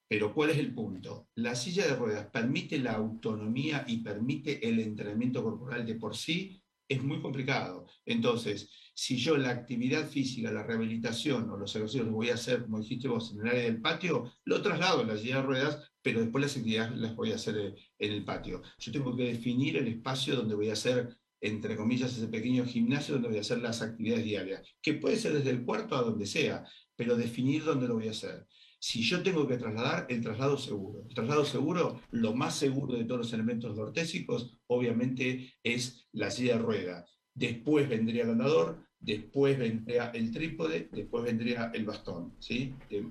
[0.09, 1.29] Pero ¿cuál es el punto?
[1.37, 6.62] La silla de ruedas permite la autonomía y permite el entrenamiento corporal de por sí,
[6.93, 7.87] es muy complicado.
[8.05, 12.63] Entonces, si yo la actividad física, la rehabilitación o los ejercicios los voy a hacer,
[12.63, 15.93] como dijiste vos, en el área del patio, lo traslado a la silla de ruedas,
[16.03, 18.63] pero después las actividades las voy a hacer en el patio.
[18.79, 23.15] Yo tengo que definir el espacio donde voy a hacer, entre comillas, ese pequeño gimnasio
[23.15, 26.27] donde voy a hacer las actividades diarias, que puede ser desde el cuarto a donde
[26.27, 26.65] sea,
[26.95, 28.47] pero definir dónde lo voy a hacer.
[28.85, 31.05] Si yo tengo que trasladar, el traslado seguro.
[31.09, 36.57] El traslado seguro, lo más seguro de todos los elementos ortésicos, obviamente, es la silla
[36.57, 37.07] de rueda.
[37.33, 42.75] Después vendría el andador, después vendría el trípode, después vendría el bastón, ¿sí?
[42.91, 43.07] De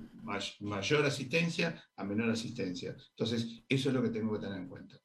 [0.60, 2.94] mayor asistencia a menor asistencia.
[3.08, 5.00] Entonces, eso es lo que tengo que tener en cuenta.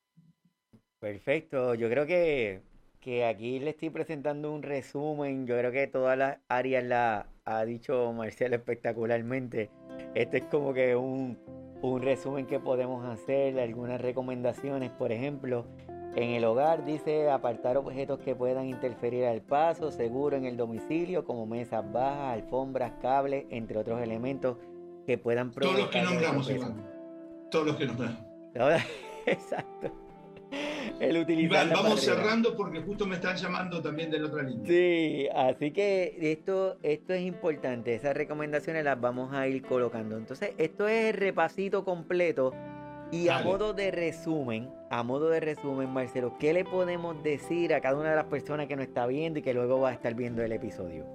[0.99, 2.61] Perfecto, yo creo que,
[3.07, 7.63] que aquí le estoy presentando un resumen, yo creo que todas las áreas la ha
[7.63, 9.69] dicho Marcelo espectacularmente.
[10.13, 11.37] Este es como que un,
[11.81, 15.65] un resumen que podemos hacer, algunas recomendaciones, por ejemplo,
[16.17, 21.23] en el hogar dice apartar objetos que puedan interferir al paso, seguro en el domicilio,
[21.23, 24.57] como mesas bajas, alfombras, cables, entre otros elementos
[25.05, 25.77] que puedan provocar.
[25.77, 26.85] Todos los que nombramos, Iván.
[27.51, 28.19] Todos los que nombramos.
[29.25, 30.06] Exacto.
[30.99, 34.65] El utilizar vamos cerrando porque justo me están llamando también de la otra línea.
[34.65, 37.93] Sí, así que esto, esto es importante.
[37.93, 40.17] Esas recomendaciones las vamos a ir colocando.
[40.17, 42.53] Entonces, esto es el repasito completo.
[43.11, 47.79] Y a modo de resumen, a modo de resumen, Marcelo, ¿qué le podemos decir a
[47.79, 50.13] cada una de las personas que nos está viendo y que luego va a estar
[50.13, 51.05] viendo el episodio?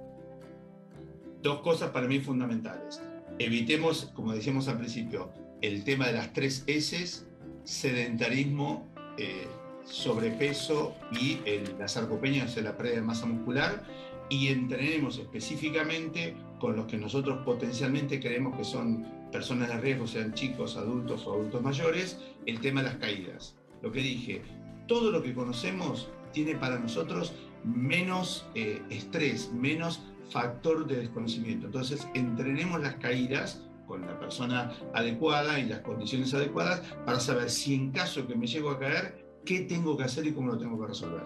[1.43, 3.01] Dos cosas para mí fundamentales.
[3.37, 5.29] Evitemos, como decíamos al principio,
[5.61, 7.25] el tema de las tres S,
[7.63, 9.47] sedentarismo, eh,
[9.85, 13.83] sobrepeso y el, la sarcopenia, o sea, la pérdida de masa muscular,
[14.29, 20.33] y entrenemos específicamente con los que nosotros potencialmente creemos que son personas de riesgo, sean
[20.33, 23.55] chicos, adultos o adultos mayores, el tema de las caídas.
[23.81, 24.41] Lo que dije,
[24.87, 31.67] todo lo que conocemos tiene para nosotros menos eh, estrés, menos factor de desconocimiento.
[31.67, 37.75] Entonces, entrenemos las caídas con la persona adecuada y las condiciones adecuadas para saber si
[37.75, 40.79] en caso que me llego a caer, qué tengo que hacer y cómo lo tengo
[40.79, 41.23] que resolver.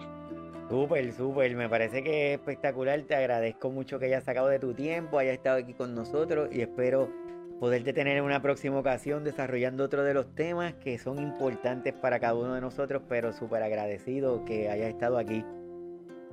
[0.68, 4.74] Súper, súper, me parece que es espectacular, te agradezco mucho que hayas sacado de tu
[4.74, 7.08] tiempo, hayas estado aquí con nosotros y espero
[7.58, 12.20] poderte tener en una próxima ocasión desarrollando otro de los temas que son importantes para
[12.20, 15.42] cada uno de nosotros, pero súper agradecido que hayas estado aquí.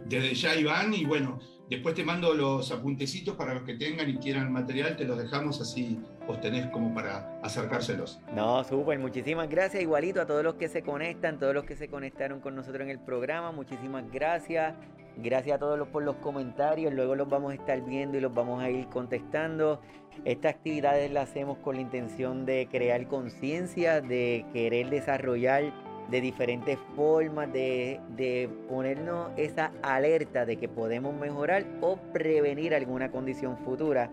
[0.05, 1.39] Desde ya, Iván, y bueno,
[1.69, 5.59] después te mando los apuntecitos para los que tengan y quieran material, te los dejamos
[5.59, 8.19] así, os tenés como para acercárselos.
[8.33, 11.87] No, súper, muchísimas gracias, igualito a todos los que se conectan, todos los que se
[11.87, 14.75] conectaron con nosotros en el programa, muchísimas gracias.
[15.17, 18.61] Gracias a todos por los comentarios, luego los vamos a estar viendo y los vamos
[18.61, 19.79] a ir contestando.
[20.25, 25.73] Estas actividades las hacemos con la intención de crear conciencia, de querer desarrollar
[26.09, 33.11] de diferentes formas de, de, ponernos esa alerta de que podemos mejorar o prevenir alguna
[33.11, 34.11] condición futura.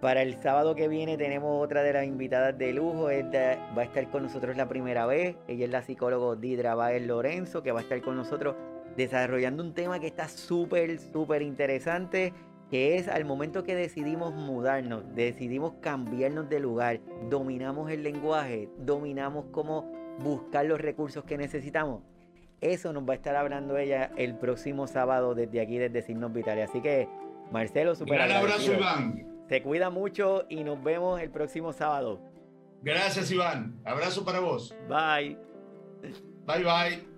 [0.00, 4.10] Para el sábado que viene tenemos otra de las invitadas de lujo, va a estar
[4.10, 7.82] con nosotros la primera vez, ella es la psicóloga Didra Baez Lorenzo, que va a
[7.82, 8.54] estar con nosotros
[8.96, 12.32] desarrollando un tema que está súper, súper interesante
[12.70, 19.46] que es al momento que decidimos mudarnos, decidimos cambiarnos de lugar, dominamos el lenguaje, dominamos
[19.52, 22.02] cómo buscar los recursos que necesitamos.
[22.60, 26.70] Eso nos va a estar hablando ella el próximo sábado desde aquí, desde Signos Vitales.
[26.70, 27.08] Así que,
[27.52, 29.26] Marcelo, super Gran abrazo, Iván.
[29.48, 32.20] Se cuida mucho y nos vemos el próximo sábado.
[32.82, 33.78] Gracias, Iván.
[33.84, 34.74] Abrazo para vos.
[34.88, 35.36] Bye.
[36.46, 37.13] Bye, bye.